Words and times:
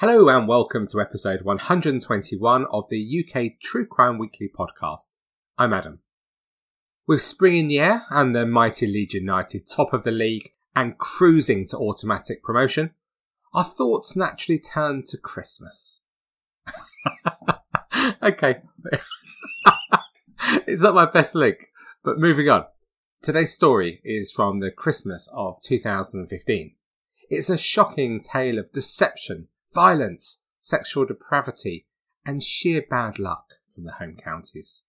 Hello 0.00 0.30
and 0.30 0.48
welcome 0.48 0.86
to 0.86 0.98
episode 0.98 1.42
121 1.42 2.64
of 2.72 2.88
the 2.88 3.22
UK 3.22 3.60
True 3.60 3.86
Crime 3.86 4.16
Weekly 4.16 4.48
podcast. 4.48 5.18
I'm 5.58 5.74
Adam. 5.74 5.98
With 7.06 7.20
spring 7.20 7.58
in 7.58 7.68
the 7.68 7.80
air 7.80 8.06
and 8.08 8.34
the 8.34 8.46
mighty 8.46 8.86
Leeds 8.86 9.12
United 9.12 9.68
top 9.68 9.92
of 9.92 10.04
the 10.04 10.10
league 10.10 10.52
and 10.74 10.96
cruising 10.96 11.66
to 11.66 11.76
automatic 11.76 12.42
promotion, 12.42 12.92
our 13.52 13.62
thoughts 13.62 14.16
naturally 14.16 14.58
turn 14.58 15.02
to 15.10 15.18
Christmas. 15.18 16.00
okay. 18.22 18.62
it's 20.66 20.80
not 20.80 20.94
my 20.94 21.04
best 21.04 21.34
link, 21.34 21.66
but 22.02 22.18
moving 22.18 22.48
on. 22.48 22.64
Today's 23.20 23.52
story 23.52 24.00
is 24.02 24.32
from 24.32 24.60
the 24.60 24.70
Christmas 24.70 25.28
of 25.34 25.60
2015. 25.60 26.74
It's 27.28 27.50
a 27.50 27.58
shocking 27.58 28.22
tale 28.22 28.58
of 28.58 28.72
deception, 28.72 29.48
violence, 29.72 30.40
sexual 30.58 31.04
depravity, 31.04 31.86
and 32.24 32.42
sheer 32.42 32.82
bad 32.88 33.18
luck 33.18 33.54
from 33.74 33.84
the 33.84 33.92
home 33.92 34.16
counties. 34.16 34.82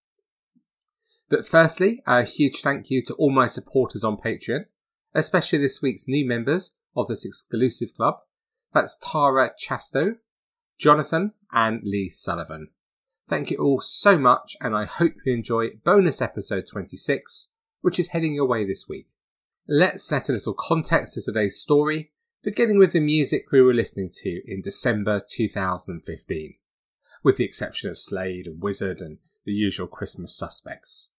But 1.30 1.48
firstly, 1.48 2.02
a 2.06 2.24
huge 2.24 2.62
thank 2.62 2.90
you 2.90 3.02
to 3.04 3.14
all 3.14 3.32
my 3.32 3.48
supporters 3.48 4.04
on 4.04 4.18
Patreon, 4.18 4.66
especially 5.14 5.60
this 5.60 5.82
week's 5.82 6.08
new 6.08 6.28
members 6.28 6.74
of 6.96 7.08
this 7.08 7.24
exclusive 7.24 7.96
club. 7.96 8.16
That's 8.74 8.98
Tara 8.98 9.52
Chasto, 9.62 10.16
Jonathan, 10.78 11.34
and 11.52 11.82
Lee 11.84 12.10
Sullivan. 12.10 12.70
Thank 13.28 13.50
you 13.50 13.58
all 13.58 13.80
so 13.80 14.18
much, 14.18 14.58
and 14.60 14.76
I 14.76 14.84
hope 14.84 15.14
you 15.26 15.34
enjoy 15.34 15.70
bonus 15.86 16.22
episode 16.22 16.66
26, 16.68 17.48
which 17.80 17.98
is 17.98 18.10
heading 18.10 18.34
your 18.34 18.48
way 18.48 18.66
this 18.66 18.90
week. 18.90 19.08
Let's 19.68 20.04
set 20.04 20.28
a 20.28 20.34
little 20.34 20.54
context 20.54 21.14
to 21.14 21.22
today's 21.22 21.58
story, 21.58 22.12
beginning 22.44 22.80
with 22.80 22.92
the 22.92 23.00
music 23.00 23.52
we 23.52 23.62
were 23.62 23.74
listening 23.74 24.10
to 24.10 24.42
in 24.46 24.62
December 24.62 25.22
2015, 25.28 26.56
with 27.24 27.38
the 27.38 27.44
exception 27.46 27.90
of 27.90 27.98
Slade 27.98 28.48
and 28.48 28.62
Wizzard 28.62 29.00
and 29.00 29.20
the 29.46 29.52
usual 29.52 29.86
Christmas 29.86 30.36
suspects. 30.36 31.12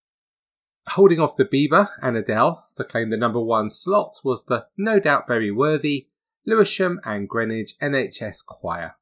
Holding 0.87 1.21
off 1.21 1.37
the 1.37 1.45
Bieber 1.45 1.89
and 2.01 2.17
Adele 2.17 2.65
to 2.75 2.83
claim 2.83 3.09
the 3.09 3.15
number 3.15 3.39
one 3.39 3.69
slot 3.69 4.19
was 4.25 4.43
the 4.43 4.65
no 4.77 4.99
doubt 4.99 5.25
very 5.25 5.49
worthy 5.49 6.07
Lewisham 6.45 6.99
and 7.05 7.29
Greenwich 7.29 7.75
NHS 7.81 8.45
Choir. 8.45 8.95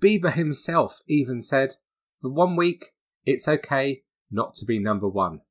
Bieber 0.00 0.32
himself 0.32 0.98
even 1.06 1.40
said, 1.40 1.76
For 2.20 2.28
one 2.28 2.56
week, 2.56 2.86
it's 3.24 3.46
okay 3.46 4.02
not 4.32 4.54
to 4.54 4.64
be 4.64 4.80
number 4.80 5.08
one. 5.08 5.42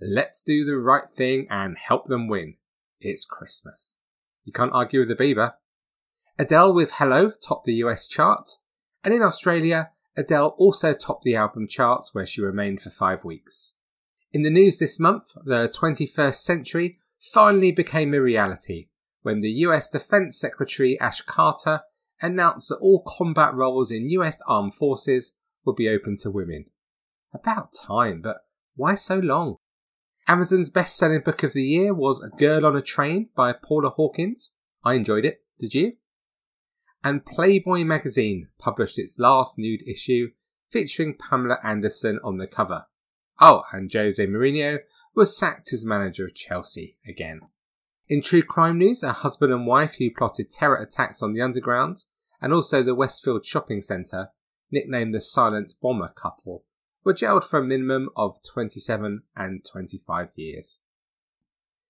Let's 0.00 0.40
do 0.40 0.64
the 0.64 0.78
right 0.78 1.10
thing 1.10 1.46
and 1.50 1.76
help 1.76 2.06
them 2.06 2.26
win. 2.26 2.56
It's 3.00 3.26
Christmas. 3.26 3.96
You 4.48 4.52
can't 4.52 4.72
argue 4.72 5.00
with 5.00 5.08
the 5.08 5.14
Bieber. 5.14 5.52
Adele 6.38 6.72
with 6.72 6.92
Hello 6.92 7.30
topped 7.30 7.66
the 7.66 7.74
US 7.84 8.06
chart, 8.06 8.48
and 9.04 9.12
in 9.12 9.20
Australia, 9.20 9.90
Adele 10.16 10.54
also 10.56 10.94
topped 10.94 11.24
the 11.24 11.36
album 11.36 11.68
charts 11.68 12.14
where 12.14 12.24
she 12.24 12.40
remained 12.40 12.80
for 12.80 12.88
five 12.88 13.24
weeks. 13.24 13.74
In 14.32 14.44
the 14.44 14.50
news 14.50 14.78
this 14.78 14.98
month, 14.98 15.24
the 15.44 15.68
21st 15.68 16.36
century 16.36 16.98
finally 17.20 17.72
became 17.72 18.14
a 18.14 18.22
reality 18.22 18.88
when 19.20 19.42
the 19.42 19.50
US 19.66 19.90
Defense 19.90 20.40
Secretary 20.40 20.98
Ash 20.98 21.20
Carter 21.20 21.82
announced 22.22 22.70
that 22.70 22.76
all 22.76 23.04
combat 23.06 23.52
roles 23.52 23.90
in 23.90 24.08
US 24.08 24.38
armed 24.46 24.74
forces 24.74 25.34
would 25.66 25.76
be 25.76 25.90
open 25.90 26.16
to 26.22 26.30
women. 26.30 26.70
About 27.34 27.74
time, 27.74 28.22
but 28.22 28.38
why 28.76 28.94
so 28.94 29.18
long? 29.18 29.56
Amazon's 30.30 30.68
best 30.68 30.98
selling 30.98 31.22
book 31.22 31.42
of 31.42 31.54
the 31.54 31.64
year 31.64 31.94
was 31.94 32.20
A 32.20 32.28
Girl 32.28 32.66
on 32.66 32.76
a 32.76 32.82
Train 32.82 33.30
by 33.34 33.54
Paula 33.54 33.88
Hawkins. 33.88 34.50
I 34.84 34.92
enjoyed 34.92 35.24
it. 35.24 35.40
Did 35.58 35.72
you? 35.72 35.94
And 37.02 37.24
Playboy 37.24 37.84
magazine 37.84 38.48
published 38.58 38.98
its 38.98 39.18
last 39.18 39.56
nude 39.56 39.80
issue 39.88 40.32
featuring 40.70 41.16
Pamela 41.16 41.56
Anderson 41.64 42.20
on 42.22 42.36
the 42.36 42.46
cover. 42.46 42.84
Oh, 43.40 43.62
and 43.72 43.90
Jose 43.90 44.24
Mourinho 44.26 44.80
was 45.14 45.34
sacked 45.34 45.72
as 45.72 45.86
manager 45.86 46.26
of 46.26 46.34
Chelsea 46.34 46.98
again. 47.08 47.40
In 48.06 48.20
true 48.20 48.42
crime 48.42 48.76
news, 48.76 49.02
a 49.02 49.12
husband 49.12 49.50
and 49.50 49.66
wife 49.66 49.94
who 49.94 50.10
plotted 50.14 50.50
terror 50.50 50.76
attacks 50.76 51.22
on 51.22 51.32
the 51.32 51.40
underground 51.40 52.04
and 52.42 52.52
also 52.52 52.82
the 52.82 52.94
Westfield 52.94 53.46
shopping 53.46 53.80
centre, 53.80 54.28
nicknamed 54.70 55.14
the 55.14 55.22
Silent 55.22 55.72
Bomber 55.80 56.12
couple, 56.14 56.64
were 57.08 57.14
jailed 57.14 57.42
for 57.42 57.58
a 57.58 57.64
minimum 57.64 58.10
of 58.16 58.36
27 58.42 59.22
and 59.34 59.64
25 59.64 60.32
years. 60.36 60.80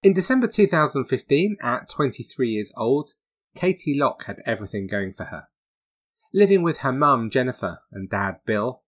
In 0.01 0.13
December 0.13 0.47
2015, 0.47 1.57
at 1.61 1.89
23 1.89 2.49
years 2.49 2.71
old, 2.77 3.15
Katie 3.57 3.99
Locke 3.99 4.27
had 4.27 4.37
everything 4.47 4.87
going 4.87 5.13
for 5.13 5.25
her. 5.25 5.49
Living 6.33 6.63
with 6.63 6.79
her 6.79 6.93
mum 6.93 7.31
Jennifer 7.31 7.81
and 7.91 8.09
dad 8.09 8.37
Bill 8.47 8.83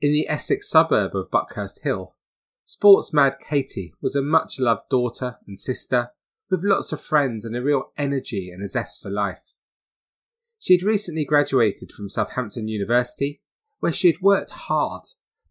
in 0.00 0.10
the 0.10 0.28
Essex 0.28 0.68
suburb 0.68 1.14
of 1.14 1.30
Buckhurst 1.30 1.84
Hill, 1.84 2.16
sports 2.64 3.12
mad 3.12 3.36
Katie 3.38 3.94
was 4.02 4.16
a 4.16 4.20
much 4.20 4.58
loved 4.58 4.88
daughter 4.90 5.38
and 5.46 5.56
sister 5.56 6.10
with 6.50 6.64
lots 6.64 6.90
of 6.90 7.00
friends 7.00 7.44
and 7.44 7.54
a 7.54 7.62
real 7.62 7.92
energy 7.96 8.50
and 8.50 8.64
a 8.64 8.66
zest 8.66 9.00
for 9.00 9.10
life. 9.10 9.52
She 10.58 10.74
had 10.74 10.82
recently 10.82 11.24
graduated 11.24 11.92
from 11.92 12.10
Southampton 12.10 12.66
University, 12.66 13.42
where 13.78 13.92
she 13.92 14.08
had 14.08 14.20
worked 14.20 14.50
hard, 14.50 15.04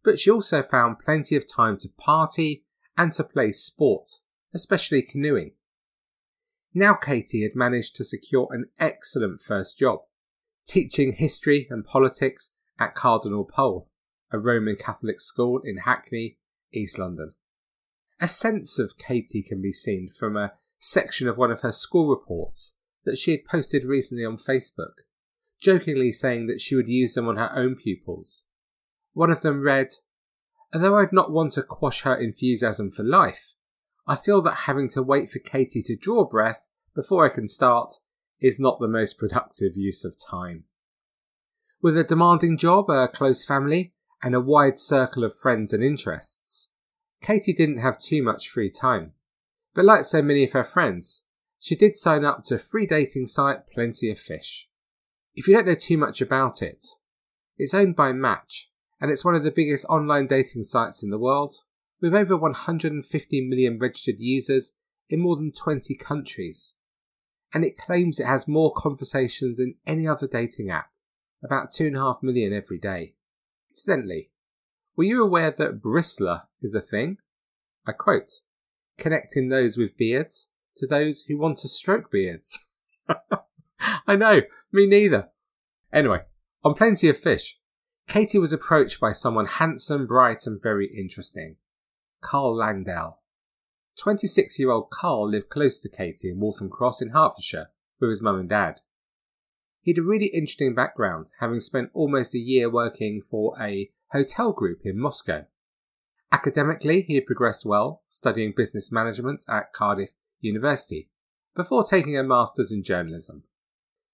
but 0.08 0.22
she 0.22 0.32
also 0.32 0.64
found 0.64 1.00
plenty 1.00 1.36
of 1.36 1.46
time 1.46 1.78
to 1.78 1.90
party 1.90 2.64
and 2.98 3.12
to 3.12 3.26
play 3.26 3.52
sport, 3.52 4.08
especially 4.54 5.02
canoeing. 5.02 5.52
Now 6.74 6.94
Katie 6.94 7.44
had 7.44 7.58
managed 7.58 7.98
to 7.98 8.06
secure 8.06 8.48
an 8.52 8.70
excellent 8.80 9.42
first 9.42 9.78
job, 9.78 10.00
teaching 10.66 11.12
history 11.12 11.68
and 11.70 11.84
politics 11.84 12.52
at 12.80 12.96
Cardinal 12.96 13.44
Pole, 13.44 13.90
a 14.32 14.40
Roman 14.40 14.78
Catholic 14.78 15.20
school 15.20 15.60
in 15.62 15.80
Hackney, 15.80 16.38
East 16.72 16.98
London. 16.98 17.34
A 18.22 18.30
sense 18.30 18.80
of 18.80 18.98
Katie 18.98 19.44
can 19.44 19.62
be 19.62 19.74
seen 19.74 20.08
from 20.08 20.38
a 20.38 20.54
section 20.80 21.28
of 21.28 21.38
one 21.38 21.52
of 21.52 21.60
her 21.62 21.74
school 21.74 22.08
reports 22.08 22.76
that 23.04 23.18
she 23.18 23.32
had 23.32 23.44
posted 23.44 23.84
recently 23.84 24.24
on 24.24 24.38
Facebook, 24.38 25.04
jokingly 25.60 26.14
saying 26.14 26.48
that 26.48 26.62
she 26.62 26.76
would 26.76 26.88
use 26.88 27.14
them 27.14 27.28
on 27.28 27.36
her 27.36 27.52
own 27.54 27.76
pupils. 27.76 28.46
One 29.18 29.32
of 29.32 29.42
them 29.42 29.64
read, 29.64 29.94
Although 30.72 31.00
I'd 31.00 31.12
not 31.12 31.32
want 31.32 31.54
to 31.54 31.64
quash 31.64 32.04
her 32.04 32.16
enthusiasm 32.16 32.92
for 32.92 33.02
life, 33.02 33.56
I 34.06 34.16
feel 34.16 34.44
that 34.44 34.68
having 34.68 34.90
to 34.90 35.02
wait 35.02 35.32
for 35.32 35.40
Katie 35.40 35.82
to 35.88 35.96
draw 35.96 36.24
breath 36.24 36.70
before 36.94 37.26
I 37.26 37.34
can 37.34 37.48
start 37.48 37.94
is 38.40 38.60
not 38.60 38.80
the 38.80 38.88
most 38.88 39.18
productive 39.18 39.76
use 39.76 40.06
of 40.06 40.16
time. 40.24 40.66
With 41.82 41.98
a 41.98 42.04
demanding 42.04 42.60
job, 42.60 42.92
a 42.92 43.08
close 43.08 43.44
family, 43.44 43.92
and 44.22 44.36
a 44.36 44.40
wide 44.40 44.78
circle 44.78 45.24
of 45.24 45.36
friends 45.36 45.74
and 45.74 45.84
interests, 45.84 46.70
Katie 47.20 47.54
didn't 47.54 47.80
have 47.80 47.98
too 47.98 48.22
much 48.22 48.48
free 48.48 48.70
time. 48.70 49.14
But 49.74 49.86
like 49.86 50.04
so 50.04 50.22
many 50.22 50.44
of 50.44 50.52
her 50.52 50.64
friends, 50.64 51.24
she 51.58 51.76
did 51.76 51.96
sign 51.96 52.24
up 52.24 52.44
to 52.44 52.60
free 52.60 52.86
dating 52.86 53.26
site 53.26 53.68
Plenty 53.74 54.12
of 54.12 54.20
Fish. 54.20 54.70
If 55.34 55.48
you 55.48 55.56
don't 55.56 55.66
know 55.66 55.74
too 55.74 55.98
much 55.98 56.22
about 56.22 56.62
it, 56.62 56.86
it's 57.58 57.74
owned 57.74 57.96
by 57.96 58.12
Match, 58.14 58.70
and 59.00 59.12
it's 59.12 59.26
one 59.26 59.36
of 59.36 59.44
the 59.44 59.52
biggest 59.52 59.86
online 59.86 60.28
dating 60.28 60.64
sites 60.64 61.04
in 61.04 61.10
the 61.10 61.18
world, 61.18 61.56
with 62.02 62.14
over 62.14 62.36
150 62.36 63.48
million 63.48 63.80
registered 63.80 64.16
users 64.20 64.74
in 65.10 65.20
more 65.20 65.36
than 65.36 65.52
20 65.52 65.96
countries. 65.96 66.74
And 67.54 67.64
it 67.64 67.78
claims 67.78 68.20
it 68.20 68.28
has 68.28 68.48
more 68.48 68.74
conversations 68.76 69.58
than 69.58 69.76
any 69.86 70.08
other 70.08 70.28
dating 70.28 70.70
app, 70.70 70.90
about 71.44 71.72
2.5 71.72 72.22
million 72.22 72.54
every 72.54 72.78
day. 72.78 73.14
Incidentally, 73.70 74.32
were 74.96 75.06
you 75.06 75.24
aware 75.24 75.52
that 75.52 75.82
Bristlr 75.82 76.44
is 76.62 76.76
a 76.76 76.82
thing? 76.82 77.18
I 77.86 77.92
quote, 77.92 78.42
connecting 78.98 79.50
those 79.50 79.78
with 79.78 79.98
beards 79.98 80.50
to 80.76 80.88
those 80.88 81.22
who 81.28 81.38
want 81.38 81.58
to 81.60 81.70
stroke 81.70 82.12
beards. 82.12 82.66
I 84.08 84.16
know, 84.16 84.42
me 84.72 84.88
neither. 84.88 85.26
Anyway, 85.94 86.22
on 86.64 86.74
Plenty 86.74 87.08
of 87.10 87.18
Fish, 87.18 87.60
Katie 88.08 88.40
was 88.40 88.54
approached 88.54 89.02
by 89.02 89.12
someone 89.12 89.46
handsome, 89.46 90.08
bright, 90.08 90.48
and 90.48 90.62
very 90.62 90.88
interesting 90.98 91.58
Carl 92.22 92.56
Langdale. 92.56 93.20
26 94.00 94.58
year 94.60 94.72
old 94.72 94.90
Carl 94.90 95.30
lived 95.30 95.50
close 95.50 95.80
to 95.80 95.90
Katie 95.90 96.30
in 96.30 96.40
Waltham 96.40 96.70
Cross 96.70 97.02
in 97.02 97.10
Hertfordshire 97.10 97.68
with 98.00 98.10
his 98.10 98.22
mum 98.22 98.40
and 98.40 98.50
dad. 98.50 98.80
He'd 99.82 99.98
a 99.98 100.04
really 100.04 100.28
interesting 100.28 100.74
background, 100.74 101.32
having 101.40 101.60
spent 101.60 101.92
almost 101.94 102.34
a 102.34 102.40
year 102.40 102.70
working 102.70 103.22
for 103.22 103.56
a 103.62 103.90
hotel 104.12 104.54
group 104.54 104.82
in 104.86 105.00
Moscow. 105.00 105.46
Academically, 106.32 107.02
he 107.02 107.16
had 107.16 107.26
progressed 107.26 107.66
well, 107.66 108.04
studying 108.10 108.54
business 108.56 108.92
management 108.92 109.44
at 109.50 109.74
Cardiff 109.74 110.12
University, 110.40 111.10
before 111.56 111.84
taking 111.84 112.18
a 112.18 112.24
master's 112.24 112.72
in 112.72 112.84
journalism. 112.84 113.44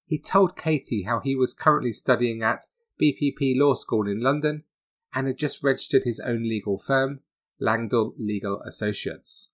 He 0.05 0.19
told 0.19 0.55
Katie 0.55 1.03
how 1.03 1.19
he 1.19 1.35
was 1.35 1.53
currently 1.53 1.91
studying 1.91 2.43
at 2.43 2.67
BPP 3.01 3.57
Law 3.57 3.73
School 3.73 4.07
in 4.07 4.21
London 4.21 4.63
and 5.13 5.27
had 5.27 5.37
just 5.37 5.63
registered 5.63 6.03
his 6.03 6.19
own 6.19 6.43
legal 6.43 6.77
firm, 6.77 7.21
Langdell 7.61 8.13
Legal 8.17 8.61
Associates. 8.61 9.51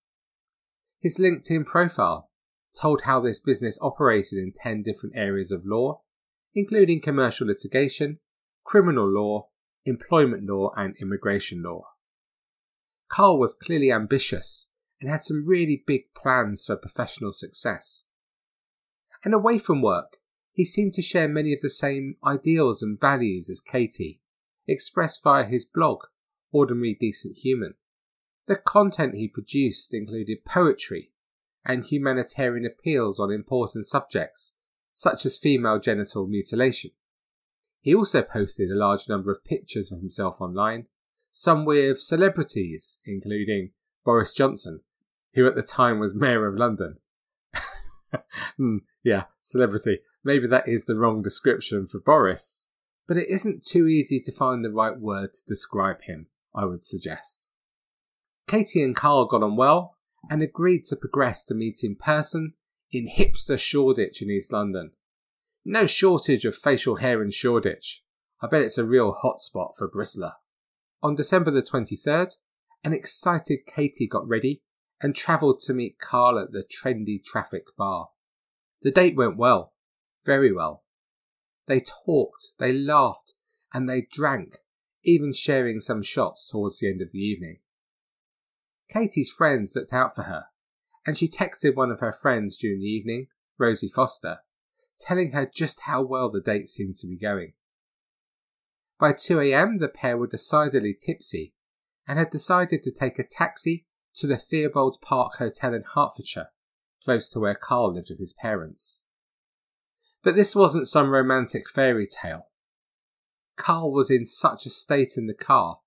His 0.99 1.17
LinkedIn 1.17 1.65
profile 1.65 2.29
told 2.77 3.01
how 3.03 3.19
this 3.21 3.39
business 3.39 3.77
operated 3.81 4.39
in 4.39 4.51
10 4.53 4.83
different 4.83 5.15
areas 5.15 5.51
of 5.51 5.65
law, 5.65 6.01
including 6.53 7.01
commercial 7.01 7.47
litigation, 7.47 8.19
criminal 8.63 9.07
law, 9.07 9.49
employment 9.85 10.43
law, 10.43 10.71
and 10.75 10.95
immigration 10.97 11.63
law. 11.63 11.83
Carl 13.09 13.39
was 13.39 13.55
clearly 13.55 13.91
ambitious 13.91 14.67
and 15.01 15.09
had 15.09 15.23
some 15.23 15.47
really 15.47 15.83
big 15.85 16.13
plans 16.13 16.65
for 16.65 16.75
professional 16.75 17.31
success. 17.31 18.05
And 19.23 19.33
away 19.33 19.57
from 19.57 19.81
work, 19.81 20.17
he 20.51 20.65
seemed 20.65 20.93
to 20.93 21.01
share 21.01 21.27
many 21.27 21.53
of 21.53 21.61
the 21.61 21.69
same 21.69 22.15
ideals 22.25 22.81
and 22.81 22.99
values 22.99 23.49
as 23.49 23.61
Katie, 23.61 24.21
expressed 24.67 25.23
via 25.23 25.45
his 25.45 25.65
blog, 25.65 26.03
Ordinary 26.51 26.97
Decent 26.99 27.37
Human. 27.37 27.75
The 28.47 28.55
content 28.55 29.15
he 29.15 29.27
produced 29.27 29.93
included 29.93 30.45
poetry 30.45 31.11
and 31.65 31.85
humanitarian 31.85 32.65
appeals 32.65 33.19
on 33.19 33.31
important 33.31 33.85
subjects, 33.85 34.55
such 34.93 35.25
as 35.25 35.37
female 35.37 35.79
genital 35.79 36.25
mutilation. 36.27 36.91
He 37.81 37.93
also 37.95 38.21
posted 38.21 38.69
a 38.69 38.77
large 38.77 39.07
number 39.07 39.31
of 39.31 39.45
pictures 39.45 39.91
of 39.91 39.99
himself 39.99 40.41
online, 40.41 40.87
some 41.31 41.63
with 41.63 42.01
celebrities, 42.01 42.99
including 43.05 43.71
Boris 44.03 44.33
Johnson, 44.33 44.81
who 45.35 45.45
at 45.45 45.55
the 45.55 45.61
time 45.61 45.99
was 45.99 46.15
Mayor 46.15 46.47
of 46.47 46.57
London. 46.57 46.97
mm, 48.59 48.79
yeah, 49.03 49.25
celebrity. 49.41 49.99
Maybe 50.23 50.47
that 50.47 50.67
is 50.67 50.85
the 50.85 50.95
wrong 50.95 51.21
description 51.21 51.87
for 51.87 51.99
Boris, 51.99 52.67
but 53.07 53.17
it 53.17 53.29
isn't 53.29 53.65
too 53.65 53.87
easy 53.87 54.19
to 54.19 54.31
find 54.31 54.63
the 54.63 54.71
right 54.71 54.99
word 54.99 55.33
to 55.33 55.45
describe 55.47 56.01
him, 56.03 56.27
I 56.53 56.65
would 56.65 56.83
suggest. 56.83 57.49
Katie 58.47 58.83
and 58.83 58.95
Carl 58.95 59.25
got 59.25 59.43
on 59.43 59.55
well 59.55 59.97
and 60.29 60.41
agreed 60.41 60.83
to 60.85 60.95
progress 60.95 61.45
to 61.45 61.53
meet 61.53 61.83
in 61.83 61.95
person 61.95 62.53
in 62.91 63.07
hipster 63.07 63.57
Shoreditch 63.57 64.21
in 64.21 64.29
East 64.29 64.51
London. 64.51 64.91
No 65.63 65.85
shortage 65.85 66.45
of 66.45 66.55
facial 66.55 66.97
hair 66.97 67.21
in 67.21 67.31
Shoreditch. 67.31 68.03
I 68.41 68.47
bet 68.47 68.61
it's 68.61 68.77
a 68.77 68.85
real 68.85 69.15
hotspot 69.23 69.75
for 69.77 69.89
bristlr. 69.89 70.33
On 71.03 71.15
December 71.15 71.51
the 71.51 71.61
23rd, 71.61 72.37
an 72.83 72.93
excited 72.93 73.59
Katie 73.65 74.07
got 74.07 74.27
ready 74.27 74.61
and 75.01 75.15
travelled 75.15 75.59
to 75.61 75.73
meet 75.73 75.99
Carl 75.99 76.39
at 76.39 76.51
the 76.51 76.63
trendy 76.63 77.23
traffic 77.23 77.63
bar. 77.77 78.09
The 78.81 78.91
date 78.91 79.15
went 79.15 79.37
well, 79.37 79.73
very 80.29 80.53
well. 80.53 80.83
They 81.67 81.79
talked, 81.79 82.51
they 82.59 82.71
laughed, 82.71 83.33
and 83.73 83.89
they 83.89 84.05
drank, 84.11 84.59
even 85.03 85.33
sharing 85.33 85.79
some 85.79 86.03
shots 86.03 86.47
towards 86.47 86.77
the 86.77 86.87
end 86.87 87.01
of 87.01 87.11
the 87.11 87.17
evening. 87.17 87.61
Katie's 88.93 89.31
friends 89.31 89.73
looked 89.75 89.91
out 89.91 90.13
for 90.13 90.23
her, 90.23 90.45
and 91.03 91.17
she 91.17 91.27
texted 91.27 91.75
one 91.75 91.89
of 91.89 91.99
her 91.99 92.11
friends 92.11 92.57
during 92.57 92.79
the 92.79 92.85
evening, 92.85 93.25
Rosie 93.57 93.89
Foster, 93.89 94.37
telling 94.99 95.31
her 95.31 95.49
just 95.51 95.79
how 95.85 96.03
well 96.03 96.29
the 96.29 96.41
date 96.41 96.69
seemed 96.69 96.97
to 96.97 97.07
be 97.07 97.17
going. 97.17 97.53
By 98.99 99.13
2 99.13 99.39
a.m., 99.39 99.77
the 99.77 99.89
pair 99.89 100.15
were 100.15 100.27
decidedly 100.27 100.93
tipsy 100.93 101.55
and 102.07 102.19
had 102.19 102.29
decided 102.29 102.83
to 102.83 102.91
take 102.91 103.17
a 103.17 103.23
taxi 103.23 103.87
to 104.17 104.27
the 104.27 104.37
Theobald 104.37 104.97
Park 105.01 105.37
Hotel 105.39 105.73
in 105.73 105.85
Hertfordshire, 105.95 106.49
close 107.03 107.31
to 107.31 107.39
where 107.39 107.55
Carl 107.55 107.95
lived 107.95 108.09
with 108.11 108.19
his 108.19 108.33
parents. 108.33 109.05
But 110.23 110.35
this 110.35 110.55
wasn't 110.55 110.87
some 110.87 111.11
romantic 111.11 111.69
fairy 111.69 112.07
tale. 112.07 112.47
Carl 113.55 113.91
was 113.91 114.09
in 114.09 114.25
such 114.25 114.65
a 114.65 114.69
state 114.69 115.13
in 115.17 115.27
the 115.27 115.33
car 115.33 115.79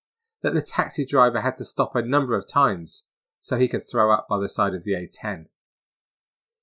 that 0.42 0.54
the 0.54 0.62
taxi 0.62 1.04
driver 1.04 1.40
had 1.40 1.56
to 1.56 1.64
stop 1.64 1.94
a 1.94 2.02
number 2.02 2.36
of 2.36 2.48
times 2.48 3.04
so 3.40 3.58
he 3.58 3.68
could 3.68 3.88
throw 3.88 4.12
up 4.12 4.26
by 4.28 4.38
the 4.38 4.48
side 4.48 4.74
of 4.74 4.84
the 4.84 4.92
A10. 4.92 5.46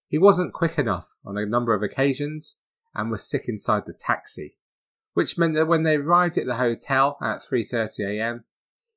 He 0.08 0.18
wasn't 0.18 0.54
quick 0.54 0.78
enough 0.78 1.16
on 1.26 1.38
a 1.38 1.46
number 1.46 1.74
of 1.74 1.84
occasions 1.84 2.56
and 2.96 3.12
was 3.12 3.30
sick 3.30 3.46
inside 3.48 3.84
the 3.86 3.94
taxi, 3.94 4.58
which 5.14 5.38
meant 5.38 5.54
that 5.56 5.68
when 5.68 5.84
they 5.84 5.96
arrived 5.96 6.38
at 6.38 6.46
the 6.46 6.56
hotel 6.56 7.18
at 7.22 7.42
3:30 7.42 8.18
a.m., 8.18 8.46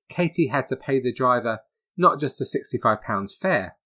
Katie 0.08 0.48
had 0.48 0.68
to 0.68 0.76
pay 0.76 1.00
the 1.00 1.12
driver 1.12 1.60
not 1.96 2.18
just 2.18 2.40
a 2.40 2.44
£65 2.44 3.36
fare, 3.36 3.76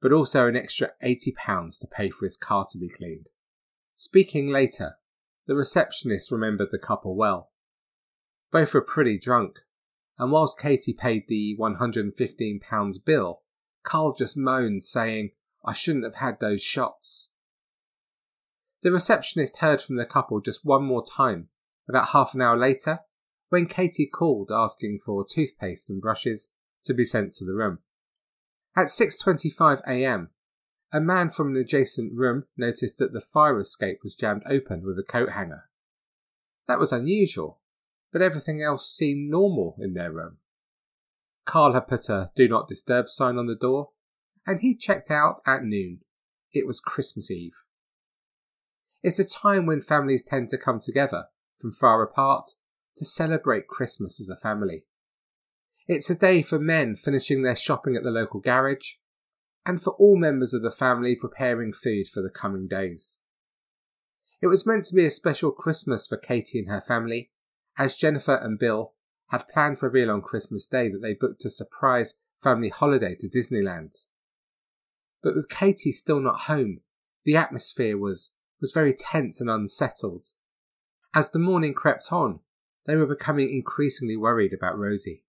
but 0.00 0.12
also 0.12 0.48
an 0.48 0.56
extra 0.56 0.90
£80 1.02 1.78
to 1.80 1.86
pay 1.86 2.10
for 2.10 2.26
his 2.26 2.36
car 2.36 2.66
to 2.70 2.78
be 2.78 2.88
cleaned. 2.88 3.28
Speaking 3.94 4.48
later, 4.48 4.96
the 5.46 5.54
receptionist 5.54 6.32
remembered 6.32 6.70
the 6.70 6.78
couple 6.78 7.14
well. 7.14 7.52
Both 8.50 8.74
were 8.74 8.80
pretty 8.80 9.18
drunk, 9.18 9.60
and 10.18 10.32
whilst 10.32 10.58
Katie 10.58 10.92
paid 10.92 11.24
the 11.28 11.56
£115 11.58 13.04
bill, 13.04 13.42
Carl 13.84 14.14
just 14.14 14.36
moaned, 14.36 14.82
saying, 14.82 15.30
I 15.64 15.72
shouldn't 15.72 16.04
have 16.04 16.16
had 16.16 16.40
those 16.40 16.62
shots. 16.62 17.30
The 18.82 18.92
receptionist 18.92 19.58
heard 19.58 19.80
from 19.80 19.96
the 19.96 20.04
couple 20.04 20.40
just 20.40 20.64
one 20.64 20.84
more 20.84 21.04
time, 21.04 21.48
about 21.88 22.08
half 22.08 22.34
an 22.34 22.42
hour 22.42 22.58
later, 22.58 23.00
when 23.48 23.66
Katie 23.66 24.06
called 24.06 24.50
asking 24.52 25.00
for 25.04 25.24
toothpaste 25.24 25.88
and 25.88 26.02
brushes 26.02 26.48
to 26.84 26.94
be 26.94 27.04
sent 27.04 27.32
to 27.34 27.44
the 27.44 27.54
room. 27.54 27.78
At 28.76 28.86
6:25 28.86 29.80
a.m., 29.86 30.30
a 30.94 31.00
man 31.00 31.28
from 31.28 31.48
an 31.48 31.56
adjacent 31.56 32.12
room 32.14 32.44
noticed 32.56 32.98
that 32.98 33.12
the 33.12 33.20
fire 33.20 33.58
escape 33.58 33.98
was 34.04 34.14
jammed 34.14 34.44
open 34.48 34.84
with 34.84 34.96
a 34.96 35.02
coat 35.02 35.30
hanger. 35.30 35.64
That 36.68 36.78
was 36.78 36.92
unusual, 36.92 37.58
but 38.12 38.22
everything 38.22 38.62
else 38.62 38.88
seemed 38.88 39.28
normal 39.28 39.74
in 39.80 39.94
their 39.94 40.12
room. 40.12 40.36
Carl 41.44 41.72
had 41.72 41.88
put 41.88 42.08
a 42.08 42.30
do 42.36 42.48
not 42.48 42.68
disturb 42.68 43.08
sign 43.08 43.38
on 43.38 43.48
the 43.48 43.56
door, 43.56 43.90
and 44.46 44.60
he 44.60 44.76
checked 44.76 45.10
out 45.10 45.40
at 45.44 45.64
noon. 45.64 45.98
It 46.52 46.64
was 46.64 46.78
Christmas 46.78 47.28
Eve. 47.28 47.64
It's 49.02 49.18
a 49.18 49.28
time 49.28 49.66
when 49.66 49.80
families 49.80 50.22
tend 50.22 50.48
to 50.50 50.58
come 50.58 50.78
together 50.78 51.24
from 51.60 51.72
far 51.72 52.04
apart 52.04 52.50
to 52.96 53.04
celebrate 53.04 53.66
Christmas 53.66 54.20
as 54.20 54.30
a 54.30 54.36
family. 54.36 54.84
It's 55.88 56.08
a 56.08 56.14
day 56.14 56.40
for 56.42 56.60
men 56.60 56.94
finishing 56.94 57.42
their 57.42 57.56
shopping 57.56 57.96
at 57.96 58.04
the 58.04 58.12
local 58.12 58.38
garage, 58.38 58.92
and 59.66 59.82
for 59.82 59.94
all 59.94 60.16
members 60.16 60.52
of 60.52 60.62
the 60.62 60.70
family 60.70 61.16
preparing 61.16 61.72
food 61.72 62.06
for 62.08 62.20
the 62.22 62.30
coming 62.30 62.68
days. 62.68 63.20
It 64.42 64.48
was 64.48 64.66
meant 64.66 64.84
to 64.86 64.94
be 64.94 65.06
a 65.06 65.10
special 65.10 65.52
Christmas 65.52 66.06
for 66.06 66.16
Katie 66.16 66.58
and 66.58 66.68
her 66.68 66.82
family, 66.82 67.30
as 67.78 67.96
Jennifer 67.96 68.34
and 68.34 68.58
Bill 68.58 68.92
had 69.30 69.48
planned 69.48 69.78
to 69.78 69.86
reveal 69.86 70.10
on 70.10 70.20
Christmas 70.20 70.66
Day 70.66 70.90
that 70.90 71.00
they 71.00 71.14
booked 71.14 71.44
a 71.44 71.50
surprise 71.50 72.16
family 72.42 72.68
holiday 72.68 73.16
to 73.18 73.28
Disneyland. 73.28 74.04
But 75.22 75.34
with 75.34 75.48
Katie 75.48 75.92
still 75.92 76.20
not 76.20 76.40
home, 76.40 76.80
the 77.24 77.36
atmosphere 77.36 77.96
was, 77.96 78.32
was 78.60 78.72
very 78.72 78.92
tense 78.92 79.40
and 79.40 79.48
unsettled. 79.48 80.26
As 81.14 81.30
the 81.30 81.38
morning 81.38 81.72
crept 81.72 82.12
on, 82.12 82.40
they 82.86 82.96
were 82.96 83.06
becoming 83.06 83.50
increasingly 83.50 84.16
worried 84.16 84.52
about 84.52 84.78
Rosie. 84.78 85.24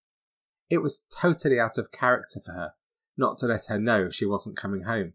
It 0.69 0.79
was 0.79 1.03
totally 1.09 1.57
out 1.57 1.77
of 1.77 1.93
character 1.93 2.41
for 2.43 2.51
her 2.51 2.73
not 3.17 3.37
to 3.37 3.45
let 3.45 3.65
her 3.67 3.79
know 3.79 4.09
she 4.09 4.25
wasn't 4.25 4.57
coming 4.57 4.83
home, 4.83 5.13